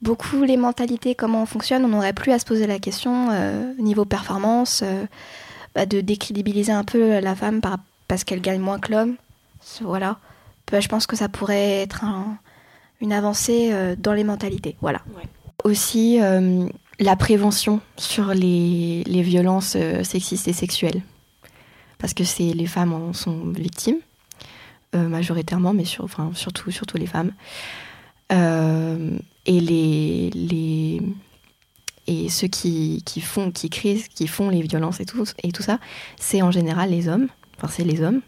beaucoup 0.00 0.44
les 0.44 0.56
mentalités, 0.56 1.16
comment 1.16 1.42
on 1.42 1.46
fonctionne. 1.46 1.84
On 1.84 1.88
n'aurait 1.88 2.12
plus 2.12 2.30
à 2.30 2.38
se 2.38 2.44
poser 2.44 2.68
la 2.68 2.78
question 2.78 3.30
euh, 3.32 3.72
niveau 3.80 4.04
performance, 4.04 4.82
euh, 4.84 5.06
bah, 5.78 5.86
de 5.86 6.00
décrédibiliser 6.00 6.72
un 6.72 6.82
peu 6.82 7.20
la 7.20 7.36
femme 7.36 7.60
par- 7.60 7.78
parce 8.08 8.24
qu'elle 8.24 8.40
gagne 8.40 8.60
moins 8.60 8.80
que 8.80 8.90
l'homme. 8.90 9.14
Voilà. 9.82 10.18
Bah, 10.72 10.80
je 10.80 10.88
pense 10.88 11.06
que 11.06 11.14
ça 11.14 11.28
pourrait 11.28 11.82
être 11.82 12.02
un- 12.02 12.36
une 13.00 13.12
avancée 13.12 13.68
euh, 13.70 13.94
dans 13.96 14.12
les 14.12 14.24
mentalités. 14.24 14.74
Voilà. 14.80 15.02
Aussi, 15.62 16.20
euh, 16.20 16.66
la 16.98 17.14
prévention 17.14 17.80
sur 17.96 18.34
les, 18.34 19.04
les 19.06 19.22
violences 19.22 19.76
euh, 19.76 20.02
sexistes 20.02 20.48
et 20.48 20.52
sexuelles. 20.52 21.00
Parce 21.98 22.12
que 22.12 22.24
c'est 22.24 22.52
les 22.54 22.66
femmes 22.66 22.92
en 22.92 23.12
sont 23.12 23.44
victimes, 23.50 23.98
majoritairement, 24.94 25.74
mais 25.74 25.84
sur, 25.84 26.02
enfin, 26.04 26.32
surtout, 26.34 26.72
surtout 26.72 26.96
les 26.96 27.06
femmes. 27.06 27.32
Et 28.30 29.60
les, 29.60 30.30
les 30.34 31.00
et 32.08 32.28
ceux 32.30 32.48
qui, 32.48 33.02
qui 33.04 33.20
font, 33.20 33.52
qui 33.52 33.68
créent, 33.70 34.02
qui 34.14 34.26
font 34.26 34.48
les 34.48 34.62
violences 34.62 34.98
et 34.98 35.04
tout, 35.04 35.24
et 35.44 35.52
tout 35.52 35.62
ça, 35.62 35.78
c'est 36.18 36.42
en 36.42 36.50
général 36.50 36.90
les 36.90 37.06
hommes. 37.06 37.28
Enfin, 37.56 37.68
c'est 37.70 37.84
les 37.84 38.02
hommes. 38.02 38.22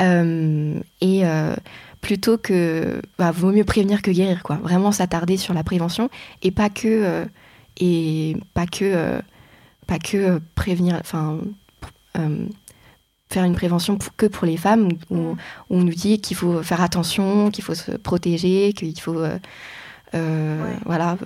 Euh, 0.00 0.80
et 1.00 1.26
euh, 1.26 1.54
plutôt 2.00 2.38
que, 2.38 3.02
bah, 3.18 3.30
vaut 3.30 3.52
mieux 3.52 3.64
prévenir 3.64 4.00
que 4.00 4.10
guérir, 4.10 4.42
quoi. 4.42 4.56
Vraiment 4.56 4.90
s'attarder 4.90 5.36
sur 5.36 5.54
la 5.54 5.62
prévention 5.62 6.08
et 6.42 6.50
pas 6.50 6.70
que, 6.70 6.88
euh, 6.88 7.24
et 7.78 8.36
pas 8.54 8.66
que, 8.66 9.20
pas 9.86 9.98
que 9.98 10.40
prévenir, 10.54 10.96
enfin, 11.00 11.38
faire 13.30 13.44
une 13.44 13.54
prévention 13.54 13.96
pour- 13.98 14.16
que 14.16 14.26
pour 14.26 14.46
les 14.46 14.56
femmes 14.56 14.88
où, 15.10 15.16
où 15.18 15.36
on 15.70 15.82
nous 15.84 15.94
dit 15.94 16.20
qu'il 16.20 16.36
faut 16.36 16.62
faire 16.62 16.80
attention, 16.80 17.50
qu'il 17.50 17.62
faut 17.62 17.74
se 17.74 17.92
protéger, 17.92 18.72
qu'il 18.72 18.98
faut, 18.98 19.22
euh, 20.14 20.64
Ouais. 20.64 20.76
voilà, 20.86 21.16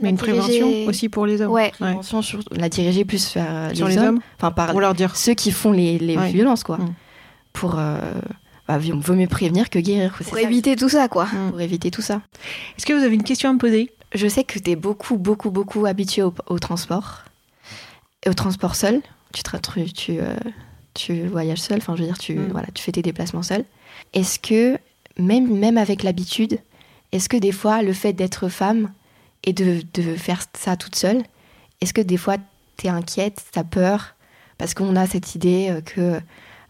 Mais 0.00 0.10
une 0.10 0.16
diriger- 0.16 0.32
prévention 0.32 0.86
aussi 0.86 1.08
pour 1.08 1.26
les 1.26 1.40
hommes. 1.40 1.50
Ouais. 1.52 1.64
Ouais. 1.80 1.88
prévention 1.88 2.22
sur 2.22 2.40
la 2.52 2.68
diriger 2.68 3.04
plus 3.04 3.34
vers 3.34 3.74
Sur 3.74 3.86
les, 3.88 3.94
les 3.94 4.00
hommes, 4.00 4.06
hommes 4.08 4.20
enfin 4.36 4.50
par 4.50 4.70
Pour 4.70 4.80
leur 4.80 4.94
dire. 4.94 5.16
ceux 5.16 5.34
qui 5.34 5.50
font 5.50 5.72
les, 5.72 5.98
les 5.98 6.16
Ouais. 6.16 6.30
violences, 6.32 6.62
quoi. 6.64 6.78
Mm. 6.78 6.94
Pour, 7.52 7.76
euh, 7.78 7.98
bah, 8.68 8.78
vaut 8.78 8.98
vaut 9.00 9.14
mieux 9.14 9.26
prévenir 9.26 9.70
que 9.70 9.78
guérir. 9.78 10.12
Pour 10.16 10.36
ça. 10.36 10.42
éviter 10.42 10.76
tout 10.76 10.88
ça, 10.88 11.08
quoi. 11.08 11.26
Mm. 11.26 11.50
Pour 11.50 11.60
éviter 11.60 11.90
tout 11.90 12.02
ça. 12.02 12.20
Est-ce 12.76 12.86
que 12.86 12.92
vous 12.92 13.02
avez 13.04 13.14
une 13.14 13.24
question 13.24 13.50
à 13.50 13.52
me 13.52 13.58
poser? 13.58 13.90
Je 14.14 14.26
sais 14.28 14.44
que 14.44 14.58
tu 14.58 14.70
es 14.70 14.76
beaucoup, 14.76 15.16
beaucoup, 15.16 15.50
beaucoup 15.50 15.86
habitué 15.86 16.22
au, 16.22 16.34
au 16.48 16.58
transport. 16.58 17.24
Et 18.24 18.28
au 18.28 18.34
transport 18.34 18.74
seul. 18.76 19.00
Tu, 19.32 19.42
te- 19.44 19.56
tu, 19.56 19.92
tu, 19.92 20.18
euh, 20.20 20.34
tu 20.94 21.22
voyages 21.28 21.60
seul, 21.60 21.78
enfin, 21.78 21.94
je 21.96 22.00
veux 22.02 22.06
dire, 22.08 22.18
tu, 22.18 22.34
Mm. 22.34 22.48
voilà, 22.50 22.66
tu 22.74 22.82
fais 22.82 22.92
tes 22.92 23.02
déplacements 23.02 23.42
seul. 23.44 23.64
Est-ce 24.12 24.38
que, 24.40 24.76
même, 25.18 25.56
même 25.56 25.78
avec 25.78 26.02
l'habitude, 26.02 26.58
est-ce 27.12 27.28
que 27.28 27.36
des 27.36 27.52
fois, 27.52 27.82
le 27.82 27.92
fait 27.92 28.12
d'être 28.12 28.48
femme 28.48 28.90
et 29.44 29.52
de, 29.52 29.82
de 29.94 30.14
faire 30.16 30.42
ça 30.58 30.76
toute 30.76 30.94
seule, 30.96 31.22
est-ce 31.80 31.92
que 31.94 32.00
des 32.00 32.16
fois, 32.16 32.36
tu 32.76 32.86
es 32.86 32.90
inquiète, 32.90 33.42
tu 33.52 33.58
as 33.58 33.64
peur? 33.64 34.14
Parce 34.58 34.74
qu'on 34.74 34.94
a 34.96 35.06
cette 35.06 35.34
idée 35.34 35.68
euh, 35.70 35.80
que 35.80 36.20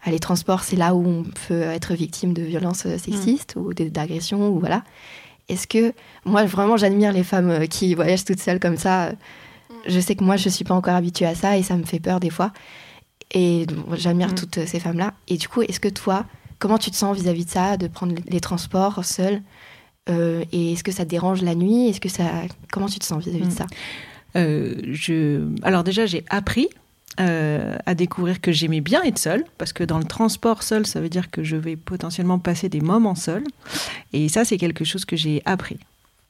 ah, 0.03 0.09
les 0.11 0.19
transports, 0.19 0.63
c'est 0.63 0.77
là 0.77 0.95
où 0.95 1.05
on 1.05 1.23
peut 1.47 1.61
être 1.61 1.93
victime 1.93 2.33
de 2.33 2.41
violences 2.41 2.85
euh, 2.85 2.97
sexistes 2.97 3.55
ou 3.57 3.73
d- 3.73 3.89
d'agressions, 3.89 4.49
ou 4.49 4.59
voilà. 4.59 4.83
Est-ce 5.49 5.67
que 5.67 5.93
moi 6.23 6.45
vraiment 6.45 6.77
j'admire 6.77 7.11
les 7.11 7.23
femmes 7.23 7.49
euh, 7.49 7.65
qui 7.65 7.93
voyagent 7.93 8.23
toutes 8.25 8.39
seules 8.39 8.59
comme 8.59 8.77
ça. 8.77 9.11
Je 9.85 9.99
sais 9.99 10.15
que 10.15 10.23
moi 10.23 10.37
je 10.37 10.47
suis 10.49 10.63
pas 10.63 10.73
encore 10.75 10.95
habituée 10.95 11.25
à 11.25 11.35
ça 11.35 11.57
et 11.57 11.63
ça 11.63 11.75
me 11.75 11.83
fait 11.83 11.99
peur 11.99 12.19
des 12.19 12.29
fois. 12.29 12.51
Et 13.33 13.65
j'admire 13.93 14.29
Mm. 14.29 14.35
toutes 14.35 14.57
euh, 14.59 14.65
ces 14.65 14.79
femmes-là. 14.79 15.13
Et 15.27 15.37
du 15.37 15.47
coup, 15.49 15.61
est-ce 15.61 15.79
que 15.79 15.89
toi, 15.89 16.25
comment 16.59 16.77
tu 16.77 16.91
te 16.91 16.95
sens 16.95 17.15
vis-à-vis 17.17 17.45
de 17.45 17.49
ça, 17.49 17.77
de 17.77 17.87
prendre 17.87 18.15
les 18.27 18.39
transports 18.39 19.03
seule? 19.03 19.41
Euh, 20.09 20.43
Et 20.51 20.73
est-ce 20.73 20.83
que 20.83 20.91
ça 20.91 21.05
te 21.05 21.09
dérange 21.09 21.41
la 21.41 21.55
nuit? 21.55 21.89
Est-ce 21.89 22.01
que 22.01 22.09
ça, 22.09 22.23
comment 22.71 22.87
tu 22.87 22.99
te 22.99 23.05
sens 23.05 23.23
vis-à-vis 23.23 23.45
Mm. 23.45 23.49
de 23.49 23.53
ça? 23.53 23.67
Euh, 24.35 24.75
je... 24.91 25.47
Alors 25.63 25.83
déjà, 25.83 26.05
j'ai 26.05 26.23
appris 26.29 26.69
euh, 27.19 27.75
à 27.85 27.93
découvrir 27.93 28.39
que 28.41 28.51
j'aimais 28.51 28.79
bien 28.81 29.03
être 29.03 29.19
seule, 29.19 29.43
parce 29.57 29.73
que 29.73 29.83
dans 29.83 29.97
le 29.99 30.05
transport 30.05 30.63
seul, 30.63 30.85
ça 30.87 31.01
veut 31.01 31.09
dire 31.09 31.29
que 31.29 31.43
je 31.43 31.57
vais 31.57 31.75
potentiellement 31.75 32.39
passer 32.39 32.69
des 32.69 32.79
moments 32.81 33.15
seuls. 33.15 33.43
Et 34.13 34.29
ça, 34.29 34.45
c'est 34.45 34.57
quelque 34.57 34.85
chose 34.85 35.03
que 35.05 35.15
j'ai 35.17 35.41
appris. 35.45 35.77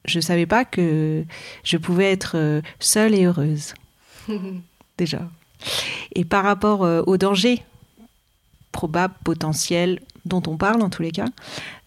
Je 0.06 0.18
ne 0.18 0.22
savais 0.24 0.48
pas 0.48 0.66
que 0.66 1.24
je 1.64 1.78
pouvais 1.78 2.12
être 2.12 2.62
seule 2.80 3.14
et 3.14 3.26
heureuse, 3.26 3.76
déjà. 4.98 5.30
Et 6.16 6.26
par 6.26 6.44
rapport 6.44 6.84
euh, 6.84 7.04
au 7.06 7.18
danger 7.18 7.62
probable, 8.72 9.14
potentiel, 9.24 10.00
dont 10.26 10.42
on 10.48 10.58
parle 10.58 10.82
en 10.82 10.90
tous 10.90 11.02
les 11.02 11.12
cas, 11.12 11.28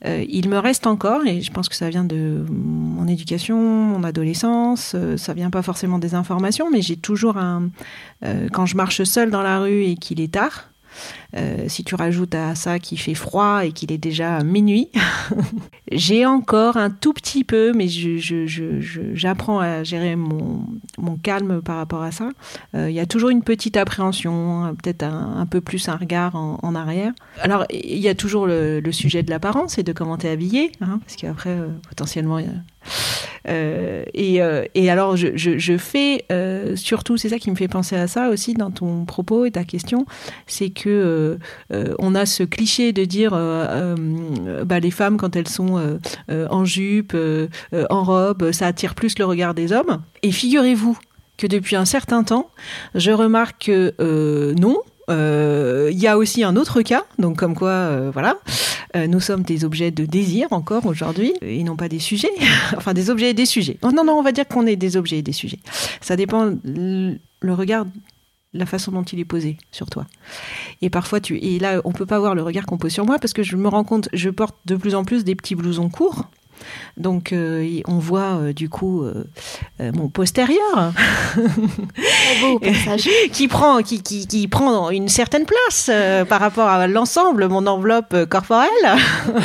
euh, 0.04 0.24
il 0.28 0.48
me 0.48 0.58
reste 0.58 0.86
encore, 0.86 1.26
et 1.26 1.40
je 1.40 1.52
pense 1.52 1.68
que 1.68 1.74
ça 1.74 1.88
vient 1.88 2.04
de 2.04 2.44
mon 2.48 3.06
éducation, 3.06 3.58
mon 3.58 4.04
adolescence, 4.04 4.92
euh, 4.94 5.16
ça 5.16 5.34
vient 5.34 5.50
pas 5.50 5.62
forcément 5.62 5.98
des 5.98 6.14
informations, 6.14 6.70
mais 6.70 6.82
j'ai 6.82 6.96
toujours 6.96 7.36
un... 7.36 7.70
euh, 8.24 8.48
quand 8.52 8.66
je 8.66 8.76
marche 8.76 9.02
seule 9.04 9.30
dans 9.30 9.42
la 9.42 9.60
rue 9.60 9.84
et 9.84 9.96
qu'il 9.96 10.20
est 10.20 10.32
tard, 10.32 10.70
euh, 11.36 11.64
si 11.68 11.84
tu 11.84 11.94
rajoutes 11.94 12.34
à 12.34 12.54
ça 12.54 12.78
qu'il 12.78 12.98
fait 12.98 13.14
froid 13.14 13.64
et 13.64 13.72
qu'il 13.72 13.92
est 13.92 13.98
déjà 13.98 14.42
minuit, 14.42 14.90
j'ai 15.92 16.26
encore 16.26 16.76
un 16.76 16.90
tout 16.90 17.12
petit 17.12 17.44
peu, 17.44 17.72
mais 17.74 17.86
j'apprends 17.88 19.60
à 19.60 19.82
gérer 19.82 20.16
mon, 20.16 20.66
calme 21.22 21.62
par 21.62 21.76
rapport 21.76 22.02
à 22.02 22.10
ça. 22.10 22.30
Euh, 22.74 22.90
Il 22.90 22.94
y 22.94 23.00
a 23.00 23.06
toujours 23.06 23.30
une 23.30 23.42
petite 23.42 23.76
appréhension, 23.76 24.64
hein, 24.64 24.74
peut-être 24.74 25.04
un, 25.04 25.46
peu 25.46 25.60
plus 25.60 25.88
un 25.88 25.96
regard 25.96 26.34
en, 26.36 26.74
arrière. 26.74 27.12
Alors, 27.40 27.64
il 27.70 27.98
y 27.98 28.08
a 28.08 28.14
toujours 28.14 28.46
le, 28.46 28.82
sujet 28.90 29.22
de 29.22 29.30
l'apparence 29.30 29.78
et 29.78 29.82
de 29.82 29.92
comment 29.92 30.16
tu 30.16 30.26
es 30.26 30.30
habillé, 30.30 30.72
hein, 30.80 31.00
parce 31.00 31.16
qu'après, 31.16 31.50
euh, 31.50 31.68
potentiellement, 31.88 32.38
et, 33.46 34.42
euh, 34.42 34.64
et 34.74 34.90
alors, 34.90 35.16
je, 35.16 35.76
fais 35.78 36.24
euh, 36.32 36.76
surtout, 36.76 37.16
c'est 37.16 37.28
ça 37.28 37.38
qui 37.38 37.50
me 37.50 37.56
fait 37.56 37.68
penser 37.68 37.96
à 37.96 38.06
ça 38.06 38.28
aussi 38.28 38.54
dans 38.54 38.70
ton 38.70 39.04
propos 39.04 39.44
et 39.44 39.50
ta 39.50 39.64
question, 39.64 40.06
c'est 40.46 40.70
que 40.70 40.88
euh, 40.88 41.36
euh, 41.72 41.94
on 41.98 42.14
a 42.14 42.26
ce 42.26 42.42
cliché 42.42 42.92
de 42.92 43.04
dire 43.04 43.32
euh, 43.34 43.94
euh, 43.96 44.64
bah, 44.64 44.80
les 44.80 44.90
femmes 44.90 45.16
quand 45.16 45.36
elles 45.36 45.48
sont 45.48 45.78
euh, 45.78 45.98
euh, 46.30 46.46
en 46.50 46.64
jupe, 46.64 47.12
euh, 47.14 47.48
euh, 47.72 47.86
en 47.90 48.02
robe, 48.02 48.52
ça 48.52 48.66
attire 48.66 48.94
plus 48.94 49.18
le 49.18 49.24
regard 49.24 49.54
des 49.54 49.72
hommes. 49.72 50.02
Et 50.22 50.32
figurez-vous 50.32 50.98
que 51.36 51.46
depuis 51.46 51.76
un 51.76 51.84
certain 51.84 52.22
temps, 52.22 52.50
je 52.94 53.10
remarque 53.10 53.66
que 53.66 53.94
euh, 54.00 54.54
non. 54.54 54.78
Euh, 55.10 55.90
Il 55.92 55.98
y 55.98 56.06
a 56.06 56.16
aussi 56.16 56.44
un 56.44 56.56
autre 56.56 56.82
cas, 56.82 57.04
donc 57.18 57.38
comme 57.38 57.54
quoi, 57.54 57.70
euh, 57.70 58.10
voilà, 58.12 58.38
euh, 58.96 59.06
nous 59.06 59.20
sommes 59.20 59.42
des 59.42 59.64
objets 59.64 59.90
de 59.90 60.06
désir 60.06 60.48
encore 60.50 60.86
aujourd'hui, 60.86 61.34
et 61.42 61.62
non 61.62 61.76
pas 61.76 61.88
des 61.88 61.98
sujets, 61.98 62.32
enfin 62.76 62.94
des 62.94 63.10
objets 63.10 63.30
et 63.30 63.34
des 63.34 63.46
sujets. 63.46 63.78
Non, 63.82 63.92
non, 63.92 64.04
non, 64.04 64.14
on 64.14 64.22
va 64.22 64.32
dire 64.32 64.46
qu'on 64.46 64.66
est 64.66 64.76
des 64.76 64.96
objets 64.96 65.18
et 65.18 65.22
des 65.22 65.32
sujets. 65.32 65.60
Ça 66.00 66.16
dépend 66.16 66.54
le 66.64 67.52
regard, 67.52 67.86
la 68.52 68.66
façon 68.66 68.92
dont 68.92 69.02
il 69.02 69.18
est 69.18 69.24
posé 69.24 69.58
sur 69.72 69.90
toi. 69.90 70.06
Et 70.80 70.90
parfois, 70.90 71.20
tu, 71.20 71.38
et 71.38 71.58
là, 71.58 71.80
on 71.84 71.92
peut 71.92 72.06
pas 72.06 72.18
voir 72.18 72.34
le 72.34 72.42
regard 72.42 72.66
qu'on 72.66 72.78
pose 72.78 72.92
sur 72.92 73.04
moi 73.04 73.18
parce 73.18 73.32
que 73.32 73.42
je 73.42 73.56
me 73.56 73.68
rends 73.68 73.84
compte, 73.84 74.08
je 74.12 74.30
porte 74.30 74.56
de 74.64 74.76
plus 74.76 74.94
en 74.94 75.04
plus 75.04 75.24
des 75.24 75.34
petits 75.34 75.54
blousons 75.54 75.90
courts. 75.90 76.30
Donc, 76.96 77.32
euh, 77.32 77.80
on 77.86 77.98
voit 77.98 78.36
euh, 78.38 78.52
du 78.52 78.68
coup 78.68 79.02
euh, 79.02 79.24
mon 79.78 80.08
postérieur 80.08 80.92
beau 82.40 82.60
qui 83.32 83.48
prend, 83.48 83.82
qui, 83.82 84.02
qui, 84.02 84.26
qui 84.26 84.48
prend 84.48 84.90
une 84.90 85.08
certaine 85.08 85.44
place 85.46 85.90
par 86.28 86.40
rapport 86.40 86.68
à 86.68 86.86
l'ensemble, 86.86 87.48
mon 87.48 87.66
enveloppe 87.66 88.24
corporelle, 88.28 88.68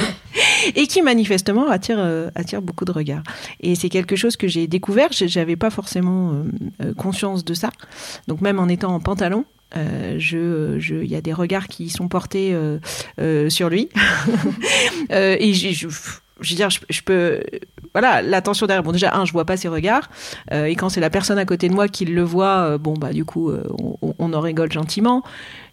et 0.76 0.88
qui 0.88 1.02
manifestement 1.02 1.70
attire, 1.70 2.00
attire 2.36 2.62
beaucoup 2.62 2.86
de 2.86 2.92
regards. 2.92 3.24
Et 3.62 3.76
c'est 3.76 3.90
quelque 3.90 4.16
chose 4.16 4.36
que 4.38 4.48
j'ai 4.48 4.68
découvert, 4.68 5.10
je- 5.12 5.28
j'avais 5.28 5.56
pas 5.56 5.70
forcément 5.70 6.44
conscience 6.98 7.44
de 7.46 7.54
ça. 7.54 7.70
Donc 8.28 8.42
même 8.42 8.60
en 8.60 8.68
étant 8.68 8.94
en 8.94 9.00
pantalon, 9.00 9.46
euh, 9.78 10.16
je, 10.18 10.80
je, 10.80 10.96
il 10.96 11.10
y 11.12 11.16
a 11.16 11.22
des 11.22 11.34
regards 11.34 11.68
qui 11.68 11.90
sont 11.90 12.08
portés 12.08 12.54
euh, 12.54 12.80
euh, 13.22 13.50
sur 13.50 13.70
lui. 13.70 13.90
Et 15.12 15.54
je, 15.54 15.88
je 16.42 16.52
veux 16.52 16.56
dire, 16.56 16.70
je, 16.70 17.02
peux, 17.02 17.42
voilà, 17.94 18.22
l'attention 18.22 18.68
derrière. 18.68 18.84
Bon, 18.84 18.92
déjà, 18.92 19.16
un, 19.16 19.26
je 19.26 19.34
vois 19.34 19.46
pas 19.46 19.58
ses 19.58 19.68
regards. 19.68 20.10
Euh, 20.52 20.66
et 20.66 20.76
quand 20.76 20.90
c'est 20.90 21.02
la 21.02 21.10
personne 21.10 21.38
à 21.38 21.46
côté 21.46 21.70
de 21.70 21.74
moi 21.74 21.88
qui 21.88 22.06
le 22.06 22.24
voit, 22.24 22.58
euh, 22.60 22.78
bon, 22.78 22.94
bah, 22.94 23.14
du 23.14 23.26
coup, 23.26 23.50
euh, 23.50 23.64
on, 24.18 24.34
en 24.34 24.40
rigole 24.40 24.72
gentiment. 24.72 25.24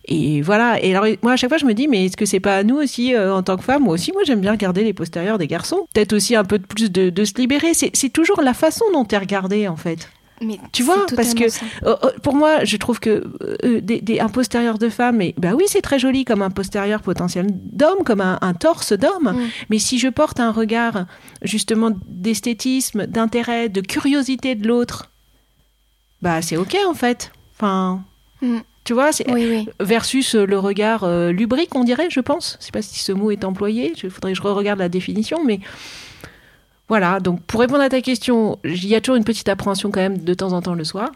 Et 0.07 0.40
voilà. 0.42 0.83
Et 0.83 0.94
alors, 0.94 1.07
moi, 1.22 1.33
à 1.33 1.37
chaque 1.37 1.50
fois, 1.50 1.59
je 1.59 1.66
me 1.66 1.74
dis, 1.74 1.88
mais 1.88 2.07
est-ce 2.07 2.16
que 2.16 2.26
c'est 2.26 2.40
pas 2.40 2.57
à 2.57 2.62
nous 2.62 2.76
aussi, 2.76 3.16
en 3.16 3.42
tant 3.42 3.57
que 3.57 3.64
femmes? 3.64 3.85
Moi 3.85 3.94
aussi, 3.94 4.12
moi, 4.12 4.22
j'aime 4.24 4.40
bien 4.40 4.52
regarder 4.52 4.85
les 4.85 4.92
postérieurs 4.92 5.38
des 5.38 5.46
garçons. 5.46 5.87
Peut-être 5.92 6.12
aussi 6.12 6.37
un 6.37 6.44
peu 6.44 6.59
de 6.59 6.66
plus 6.66 6.90
de, 6.90 7.11
de 7.11 7.24
se 7.24 7.35
libérer. 7.35 7.72
C'est 7.74 8.11
toujours 8.11 8.40
la 8.42 8.55
façon 8.55 8.85
dont 8.92 9.05
tu 9.05 9.14
es 9.14 9.18
regardé, 9.18 9.68
en 9.68 9.76
fait. 9.76 10.09
Mais 10.40 10.59
Tu 10.72 10.83
vois, 10.83 11.07
parce 11.16 11.33
que-. 11.35 11.44
Euh, 11.87 11.96
euh, 12.03 12.11
pour 12.22 12.35
moi, 12.35 12.64
je 12.64 12.77
trouve 12.77 13.01
que 13.01 13.25
euh, 13.64 13.81
des, 13.81 14.01
des- 14.01 14.20
un 14.20 14.29
postérieur 14.29 14.77
de 14.79 14.88
femme, 14.90 15.22
et, 15.22 15.35
bah 15.38 15.53
oui, 15.55 15.64
c'est 15.66 15.81
très 15.83 15.99
joli 15.99 16.25
comme 16.27 16.42
un 16.42 16.51
postérieur 16.51 17.01
potentiel 17.01 17.46
d'homme, 17.51 18.05
comme 18.05 18.20
un, 18.20 18.38
un 18.42 18.53
torse 18.55 18.92
d'homme. 18.92 19.33
Mm. 19.35 19.49
Mais 19.70 19.79
si 19.79 19.99
je 19.99 20.09
porte 20.09 20.38
un 20.40 20.53
regard 20.53 21.07
justement 21.42 21.90
d'esthétisme, 22.07 23.07
d'intérêt, 23.07 23.68
de 23.70 23.81
curiosité 23.81 24.55
de 24.55 24.68
l'autre, 24.68 25.11
bah 26.22 26.42
c'est 26.42 26.57
ok 26.57 26.77
en 26.88 26.94
fait. 26.94 27.31
Enfin, 27.55 28.03
Mm. 28.42 28.59
tu 28.85 28.92
vois, 28.92 29.12
c'est 29.12 29.31
Oui, 29.33 29.46
oui. 29.49 29.68
versus 29.81 30.35
euh, 30.35 30.44
le 30.44 30.59
regard 30.59 31.05
euh, 31.05 31.33
lubrique, 31.33 31.75
on 31.75 31.85
dirait, 31.85 32.09
je 32.11 32.20
pense. 32.20 32.59
Je 32.61 32.66
sais 32.66 32.72
pas 32.72 32.83
si 32.83 32.99
ce 32.99 33.12
mot 33.12 33.31
est 33.31 33.44
employé. 33.44 33.94
Il 34.03 34.11
faudrait 34.11 34.33
que 34.33 34.37
je 34.38 34.42
regarde 34.42 34.79
la 34.79 34.90
définition, 34.90 35.42
mais 35.42 35.61
voilà. 36.88 37.20
Donc 37.20 37.42
pour 37.42 37.61
répondre 37.61 37.83
à 37.83 37.88
ta 37.88 38.01
question, 38.01 38.59
il 38.64 38.87
y 38.87 38.94
a 38.94 39.01
toujours 39.01 39.16
une 39.16 39.25
petite 39.25 39.49
appréhension 39.49 39.90
quand 39.90 40.01
même 40.01 40.18
de 40.18 40.35
temps 40.35 40.53
en 40.53 40.62
temps 40.62 40.75
le 40.75 40.85
soir. 40.85 41.11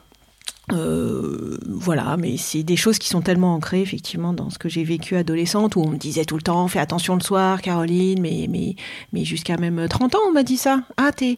Euh, 0.72 1.58
voilà, 1.66 2.16
mais 2.16 2.36
c'est 2.36 2.62
des 2.62 2.76
choses 2.76 2.98
qui 2.98 3.08
sont 3.08 3.22
tellement 3.22 3.54
ancrées 3.54 3.80
effectivement 3.80 4.32
dans 4.32 4.50
ce 4.50 4.58
que 4.58 4.68
j'ai 4.68 4.84
vécu 4.84 5.16
adolescente 5.16 5.74
où 5.74 5.80
on 5.80 5.88
me 5.88 5.96
disait 5.96 6.24
tout 6.24 6.36
le 6.36 6.42
temps 6.42 6.68
fais 6.68 6.78
attention 6.78 7.14
le 7.14 7.22
soir, 7.22 7.60
Caroline, 7.60 8.20
mais 8.20 8.46
mais 8.48 8.76
mais 9.12 9.24
jusqu'à 9.24 9.56
même 9.56 9.88
30 9.88 10.14
ans 10.14 10.20
on 10.28 10.32
m'a 10.32 10.42
dit 10.42 10.56
ça. 10.56 10.82
Ah 10.96 11.10
t'es 11.12 11.36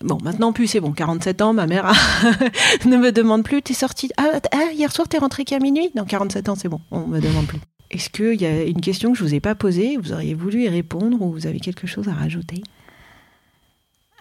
bon 0.00 0.18
maintenant 0.22 0.52
plus 0.52 0.66
c'est 0.66 0.80
bon 0.80 0.92
47 0.92 1.42
ans 1.42 1.52
ma 1.52 1.66
mère 1.66 1.92
ne 2.86 2.96
me 2.96 3.12
demande 3.12 3.44
plus 3.44 3.62
t'es 3.62 3.74
sortie 3.74 4.10
ah, 4.16 4.40
ah, 4.52 4.72
hier 4.72 4.90
soir 4.90 5.08
t'es 5.08 5.18
rentrée 5.18 5.44
qu'à 5.44 5.60
minuit? 5.60 5.90
Non 5.94 6.04
47 6.04 6.48
ans 6.48 6.54
c'est 6.56 6.68
bon 6.68 6.80
on 6.90 7.06
me 7.06 7.20
demande 7.20 7.46
plus. 7.46 7.60
Est-ce 7.90 8.10
qu'il 8.10 8.40
y 8.40 8.46
a 8.46 8.64
une 8.64 8.80
question 8.80 9.12
que 9.12 9.18
je 9.18 9.22
vous 9.22 9.34
ai 9.34 9.40
pas 9.40 9.54
posée 9.54 9.98
vous 10.02 10.12
auriez 10.12 10.34
voulu 10.34 10.64
y 10.64 10.68
répondre 10.68 11.20
ou 11.20 11.30
vous 11.30 11.46
avez 11.46 11.60
quelque 11.60 11.86
chose 11.86 12.08
à 12.08 12.12
rajouter? 12.12 12.62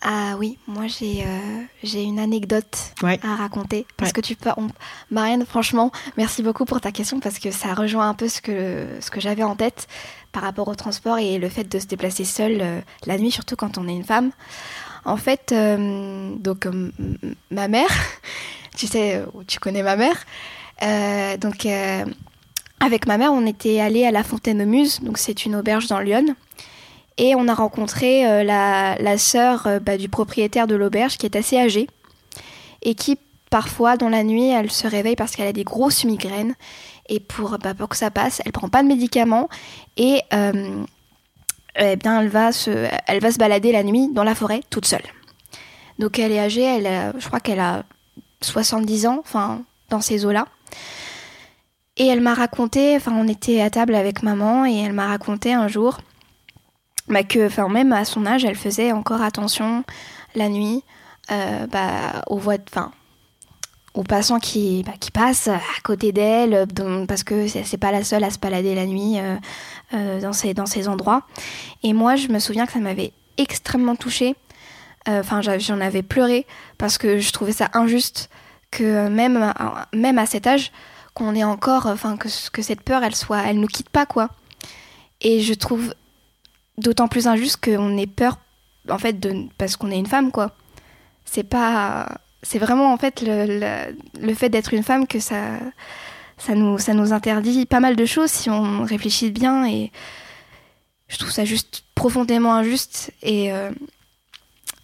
Ah 0.06 0.36
oui, 0.38 0.58
moi 0.68 0.88
j'ai 0.88 1.24
euh, 1.26 1.62
j'ai 1.82 2.04
une 2.04 2.20
anecdote 2.20 2.78
Ouais. 3.02 3.20
à 3.24 3.36
raconter 3.38 3.86
parce 3.96 4.10
Ouais. 4.10 4.14
que 4.14 4.20
tu 4.22 4.36
peux. 4.36 4.50
on- 4.58 4.68
Marianne, 5.12 5.46
franchement, 5.46 5.92
merci 6.18 6.44
beaucoup 6.44 6.66
pour 6.66 6.82
ta 6.82 6.92
question 6.92 7.22
parce 7.22 7.40
que 7.40 7.52
ça 7.52 7.74
rejoint 7.74 8.10
un 8.10 8.14
peu 8.14 8.28
ce 8.28 8.42
que 8.42 8.86
ce 9.00 9.10
que 9.10 9.22
j'avais 9.22 9.44
en 9.44 9.56
tête 9.56 9.88
par 10.34 10.44
rapport 10.44 10.68
au 10.68 10.76
transport 10.76 11.20
et 11.20 11.38
le 11.38 11.48
fait 11.48 11.64
de 11.64 11.80
se 11.80 11.86
déplacer 11.86 12.26
seule 12.26 12.58
euh, 12.62 12.82
la 13.06 13.18
nuit, 13.18 13.32
surtout 13.32 13.56
quand 13.56 13.78
on 13.78 13.88
est 13.88 13.94
une 13.96 14.04
femme. 14.04 14.32
En 15.06 15.16
fait, 15.18 15.52
euh, 15.54 16.36
donc 16.36 16.68
ma 17.50 17.70
mère, 17.70 17.88
tu 18.76 18.88
sais, 18.88 19.24
tu 19.48 19.60
connais 19.60 19.84
ma 19.84 19.96
mère, 19.96 20.26
donc 21.40 21.66
avec 22.82 23.08
ma 23.08 23.18
mère, 23.18 23.32
on 23.32 23.46
était 23.46 23.80
allé 23.80 24.06
à 24.06 24.12
la 24.12 24.24
Fontaine 24.24 24.62
aux 24.62 24.66
Muses, 24.66 25.00
donc 25.02 25.18
c'est 25.18 25.46
une 25.46 25.56
auberge 25.56 25.88
dans 25.88 26.00
Lyon. 26.00 26.36
Et 27.18 27.36
on 27.36 27.48
a 27.48 27.54
rencontré 27.54 28.26
euh, 28.26 28.44
la, 28.44 28.96
la 29.00 29.18
sœur 29.18 29.68
euh, 29.68 29.80
bah, 29.80 29.98
du 29.98 30.10
propriétaire 30.10 30.68
de 30.68 30.76
l'auberge 30.76 31.18
qui 31.18 31.26
est 31.26 31.36
assez 31.36 31.58
âgée 31.58 31.88
et 32.82 32.96
qui 32.96 33.18
parfois 33.50 33.98
dans 33.98 34.10
la 34.10 34.24
nuit 34.24 34.50
elle 34.50 34.72
se 34.72 34.88
réveille 34.88 35.16
parce 35.16 35.36
qu'elle 35.36 35.48
a 35.48 35.54
des 35.54 35.64
grosses 35.64 36.06
migraines 36.06 36.56
et 37.08 37.20
pour, 37.20 37.58
bah, 37.60 37.74
que 37.88 37.96
ça 37.96 38.10
passe 38.10 38.42
elle 38.46 38.52
prend 38.52 38.68
pas 38.68 38.82
de 38.82 38.88
médicaments 38.88 39.48
et 39.96 40.22
euh, 40.34 40.84
eh 41.76 41.96
bien 41.98 42.22
elle 42.22 42.30
va, 42.30 42.52
se, 42.52 42.88
elle 43.08 43.20
va 43.20 43.32
se 43.32 43.38
balader 43.38 43.72
la 43.72 43.84
nuit 43.84 44.10
dans 44.12 44.24
la 44.24 44.34
forêt 44.34 44.62
toute 44.70 44.86
seule. 44.86 45.04
Donc 46.00 46.18
elle 46.18 46.32
est 46.32 46.40
âgée, 46.40 46.64
elle 46.64 47.14
je 47.20 47.28
crois 47.28 47.40
qu'elle 47.40 47.60
a 47.60 47.84
70 48.42 49.06
ans, 49.06 49.20
enfin 49.20 49.62
dans 49.90 50.02
ces 50.02 50.26
eaux-là. 50.26 50.48
Et 51.98 52.08
elle 52.08 52.22
m'a 52.22 52.34
raconté, 52.34 52.96
enfin 52.96 53.14
on 53.16 53.28
était 53.28 53.62
à 53.62 53.70
table 53.70 53.94
avec 53.94 54.24
maman 54.24 54.66
et 54.66 54.76
elle 54.78 54.94
m'a 54.94 55.08
raconté 55.08 55.54
un 55.54 55.68
jour 55.68 56.00
bah, 57.08 57.24
que 57.24 57.48
enfin 57.48 57.68
même 57.68 57.92
à 57.92 58.06
son 58.06 58.26
âge 58.26 58.46
elle 58.46 58.56
faisait 58.56 58.92
encore 58.92 59.22
attention 59.22 59.84
la 60.36 60.50
nuit 60.50 60.84
euh, 61.32 61.68
bah, 61.68 62.24
aux 62.28 62.38
voies 62.38 62.58
enfin 62.70 62.92
aux 63.94 64.04
passants 64.04 64.40
qui, 64.40 64.84
bah, 64.84 64.94
qui 65.00 65.12
passent 65.12 65.50
à 65.50 65.60
côté 65.84 66.12
d'elle 66.12 66.66
parce 67.08 67.24
que 67.24 67.48
c'est 67.48 67.78
pas 67.78 67.92
la 67.92 68.04
seule 68.04 68.24
à 68.24 68.32
se 68.32 68.40
balader 68.40 68.74
la 68.74 68.88
nuit 68.88 69.20
euh, 69.20 69.36
euh, 69.94 70.20
dans, 70.20 70.34
ces, 70.34 70.56
dans 70.56 70.66
ces 70.66 70.88
endroits. 70.88 71.22
Et 71.84 71.94
moi 71.94 72.16
je 72.16 72.30
me 72.30 72.40
souviens 72.40 72.66
que 72.66 72.72
ça 72.72 72.80
m'avait 72.80 73.14
extrêmement 73.38 73.96
touchée. 73.96 74.36
Enfin 75.06 75.42
j'en 75.42 75.82
avais 75.82 76.02
pleuré 76.02 76.48
parce 76.78 76.98
que 76.98 77.20
je 77.20 77.32
trouvais 77.34 77.52
ça 77.52 77.70
injuste 77.74 78.30
que 78.72 79.10
même, 79.10 79.54
même 79.94 80.18
à 80.18 80.26
cet 80.26 80.48
âge 80.48 80.72
qu'on 81.14 81.36
ait 81.36 81.44
encore 81.44 81.86
enfin 81.86 82.16
que, 82.16 82.30
que 82.52 82.62
cette 82.62 82.82
peur 82.82 83.04
elle 83.04 83.14
soit 83.14 83.44
elle 83.46 83.60
nous 83.60 83.68
quitte 83.68 83.90
pas 83.90 84.06
quoi. 84.06 84.30
Et 85.20 85.42
je 85.42 85.54
trouve 85.54 85.94
d'autant 86.78 87.08
plus 87.08 87.28
injuste 87.28 87.64
qu'on 87.64 87.98
ait 87.98 88.08
peur 88.08 88.38
en 88.90 88.98
fait 88.98 89.20
de 89.20 89.46
parce 89.58 89.76
qu'on 89.78 89.92
est 89.92 89.98
une 90.00 90.06
femme 90.08 90.32
quoi 90.32 90.56
c'est 91.26 91.44
pas 91.44 92.20
c'est 92.42 92.60
vraiment 92.60 92.92
en 92.94 92.98
fait 92.98 93.22
le, 93.22 93.46
le, 93.60 93.98
le 94.28 94.34
fait 94.34 94.50
d'être 94.50 94.74
une 94.74 94.84
femme 94.84 95.08
que 95.08 95.20
ça 95.20 95.60
ça 96.38 96.56
nous 96.56 96.78
ça 96.80 96.94
nous 96.94 97.14
interdit 97.14 97.66
pas 97.66 97.80
mal 97.80 97.96
de 97.96 98.06
choses 98.06 98.32
si 98.32 98.50
on 98.50 98.84
réfléchit 98.84 99.32
bien 99.32 99.66
et 99.68 99.92
je 101.08 101.18
trouve 101.18 101.32
ça 101.32 101.46
juste 101.46 101.84
profondément 101.96 102.54
injuste 102.54 103.12
et 103.22 103.54
euh, 103.54 103.72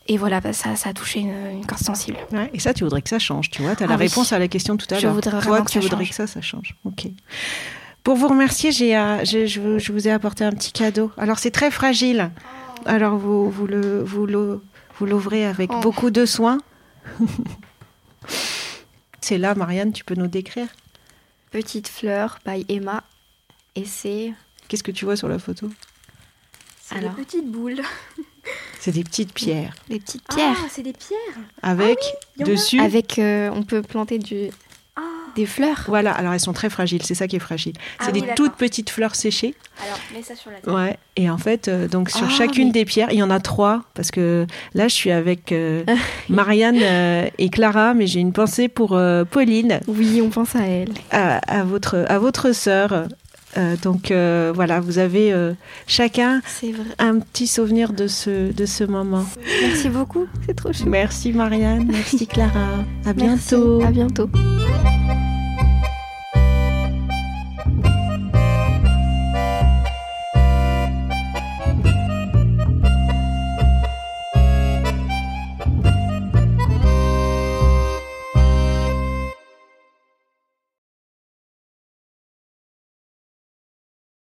et 0.08 0.18
voilà 0.18 0.40
bah, 0.42 0.54
ça 0.54 0.76
ça 0.76 0.90
a 0.90 0.94
touché 0.94 1.20
une, 1.20 1.34
une 1.52 1.66
corde 1.66 1.82
sensible 1.84 2.18
Ouais, 2.32 2.50
et 2.54 2.60
ça, 2.60 2.74
tu 2.74 2.84
voudrais 2.84 3.02
que 3.04 3.10
ça 3.10 3.20
change, 3.20 3.50
tu 3.52 3.62
vois. 3.62 3.76
Tu 3.76 3.84
as 3.84 3.86
Ah 3.86 3.90
la 3.90 3.96
oui. 3.96 4.04
réponse 4.08 4.32
à 4.34 4.40
la 4.40 4.48
question 4.48 4.76
tout 4.76 4.88
à 4.90 4.98
Je 4.98 5.06
l'heure. 5.06 5.14
voudrais 5.14 5.32
Toi, 5.32 5.40
vraiment 5.42 5.66
que 5.66 5.70
tu 5.72 5.80
ça 5.80 5.80
voudrais 5.82 6.00
change. 6.06 6.10
que 6.10 6.16
ça, 6.16 6.26
ça 6.28 6.42
change. 6.42 6.76
Ok. 6.84 7.08
Pour 8.04 8.16
vous 8.16 8.28
remercier, 8.28 8.72
j'ai, 8.72 8.98
euh, 8.98 9.24
je, 9.26 9.46
je 9.46 9.60
vous- 9.60 9.80
je 9.80 9.92
vous 9.92 10.08
ai 10.08 10.12
apporté 10.12 10.44
un 10.44 10.52
petit 10.52 10.72
cadeau. 10.72 11.12
Alors, 11.18 11.38
c'est 11.40 11.52
très 11.52 11.70
fragile. 11.72 12.32
Alors, 12.86 13.18
vous, 13.18 13.50
vous, 13.50 13.68
le, 13.68 14.04
vous, 14.04 14.26
le- 14.26 14.62
vous 14.98 15.06
l'ouvrez 15.06 15.46
avec 15.46 15.70
Oh. 15.74 15.80
beaucoup 15.82 16.10
de 16.10 16.26
soin. 16.26 16.58
c'est 19.22 19.38
là, 19.38 19.54
Marianne, 19.56 19.92
tu 19.92 20.04
peux 20.04 20.16
nous 20.16 20.28
décrire 20.28 20.68
Petite 21.52 21.88
fleur 21.88 22.40
by 22.46 22.66
Emma. 22.70 23.04
Et 23.76 23.86
c'est. 23.86 24.34
Qu'est-ce 24.68 24.84
que 24.84 24.92
tu 24.92 25.06
vois 25.06 25.16
sur 25.16 25.28
la 25.28 25.40
photo? 25.40 25.70
Alors, 26.92 27.14
petites 27.16 27.50
boules 27.50 27.82
C'est 28.80 28.92
des 28.92 29.04
petites 29.04 29.34
pierres. 29.34 29.76
des 29.90 30.00
petites 30.00 30.24
pierres 30.28 30.56
c'est 30.72 30.82
des 30.84 30.94
pierres. 30.94 31.20
Avec 31.62 32.00
y 32.38 32.44
en 32.44 32.46
a. 32.46 32.50
dessus. 32.50 32.80
Avec. 32.80 33.20
euh, 33.20 33.50
on 33.54 33.64
peut 33.64 33.82
planter 33.82 34.18
du, 34.20 34.50
des 35.36 35.46
fleurs. 35.46 35.84
Voilà, 35.88 36.12
alors 36.12 36.34
elles 36.34 36.40
sont 36.40 36.54
très 36.54 36.70
fragiles, 36.70 37.02
c'est 37.04 37.16
ça 37.16 37.28
qui 37.28 37.36
est 37.36 37.40
fragile. 37.40 37.74
Ah 38.00 38.04
c'est 38.06 38.14
oui, 38.14 38.22
des 38.22 38.34
toutes 38.36 38.56
petites 38.56 38.90
fleurs 38.90 39.16
séchées. 39.16 39.56
Alors, 39.84 39.98
mets 40.14 40.22
ça 40.24 40.36
sur 40.36 40.52
la 40.52 40.74
Ouais, 40.74 40.98
et 41.16 41.30
en 41.30 41.38
fait, 41.38 41.68
euh, 41.68 41.88
donc 41.88 42.10
sur 42.10 42.26
Ah, 42.28 42.30
chacune 42.30 42.68
mais- 42.68 42.74
des 42.74 42.86
pierres, 42.86 43.10
il 43.12 43.18
y 43.18 43.24
en 43.24 43.30
a 43.30 43.40
trois, 43.40 43.84
parce 43.94 44.12
que 44.12 44.46
là, 44.74 44.88
je 44.88 44.94
suis 44.96 45.12
avec 45.12 45.52
euh, 45.52 45.84
Marianne 46.30 46.80
euh, 46.82 47.28
et 47.38 47.50
Clara, 47.50 47.94
mais 47.94 48.08
j'ai 48.08 48.20
une 48.20 48.34
pensée 48.34 48.68
pour 48.68 48.96
euh, 48.96 49.24
Pauline, 49.26 49.80
Oui, 49.88 50.22
on 50.24 50.30
pense 50.30 50.56
à 50.56 50.62
elle. 50.68 50.90
à, 51.12 51.38
à 51.60 51.64
votre, 51.64 52.06
à 52.10 52.20
votre 52.20 52.52
sœur. 52.54 53.08
Euh, 53.58 53.76
donc 53.82 54.12
euh, 54.12 54.52
voilà, 54.54 54.80
vous 54.80 55.00
avez 55.00 55.34
euh, 55.34 55.54
chacun 55.88 56.40
un 57.00 57.18
petit 57.18 57.48
souvenir 57.48 57.94
de 57.94 58.06
ce, 58.06 58.52
de 58.52 58.66
ce 58.68 58.84
moment. 58.84 59.26
Merci 59.64 59.90
beaucoup. 59.90 60.28
C'est 60.46 60.54
trop 60.56 60.72
chou. 60.72 60.84
Merci 60.86 61.34
Marianne, 61.34 61.88
merci 61.92 62.28
Clara, 62.28 62.76
à 63.08 63.14
Merci. 63.14 63.16
bientôt. 63.16 63.82
À 63.82 63.90
bientôt. 63.90 64.30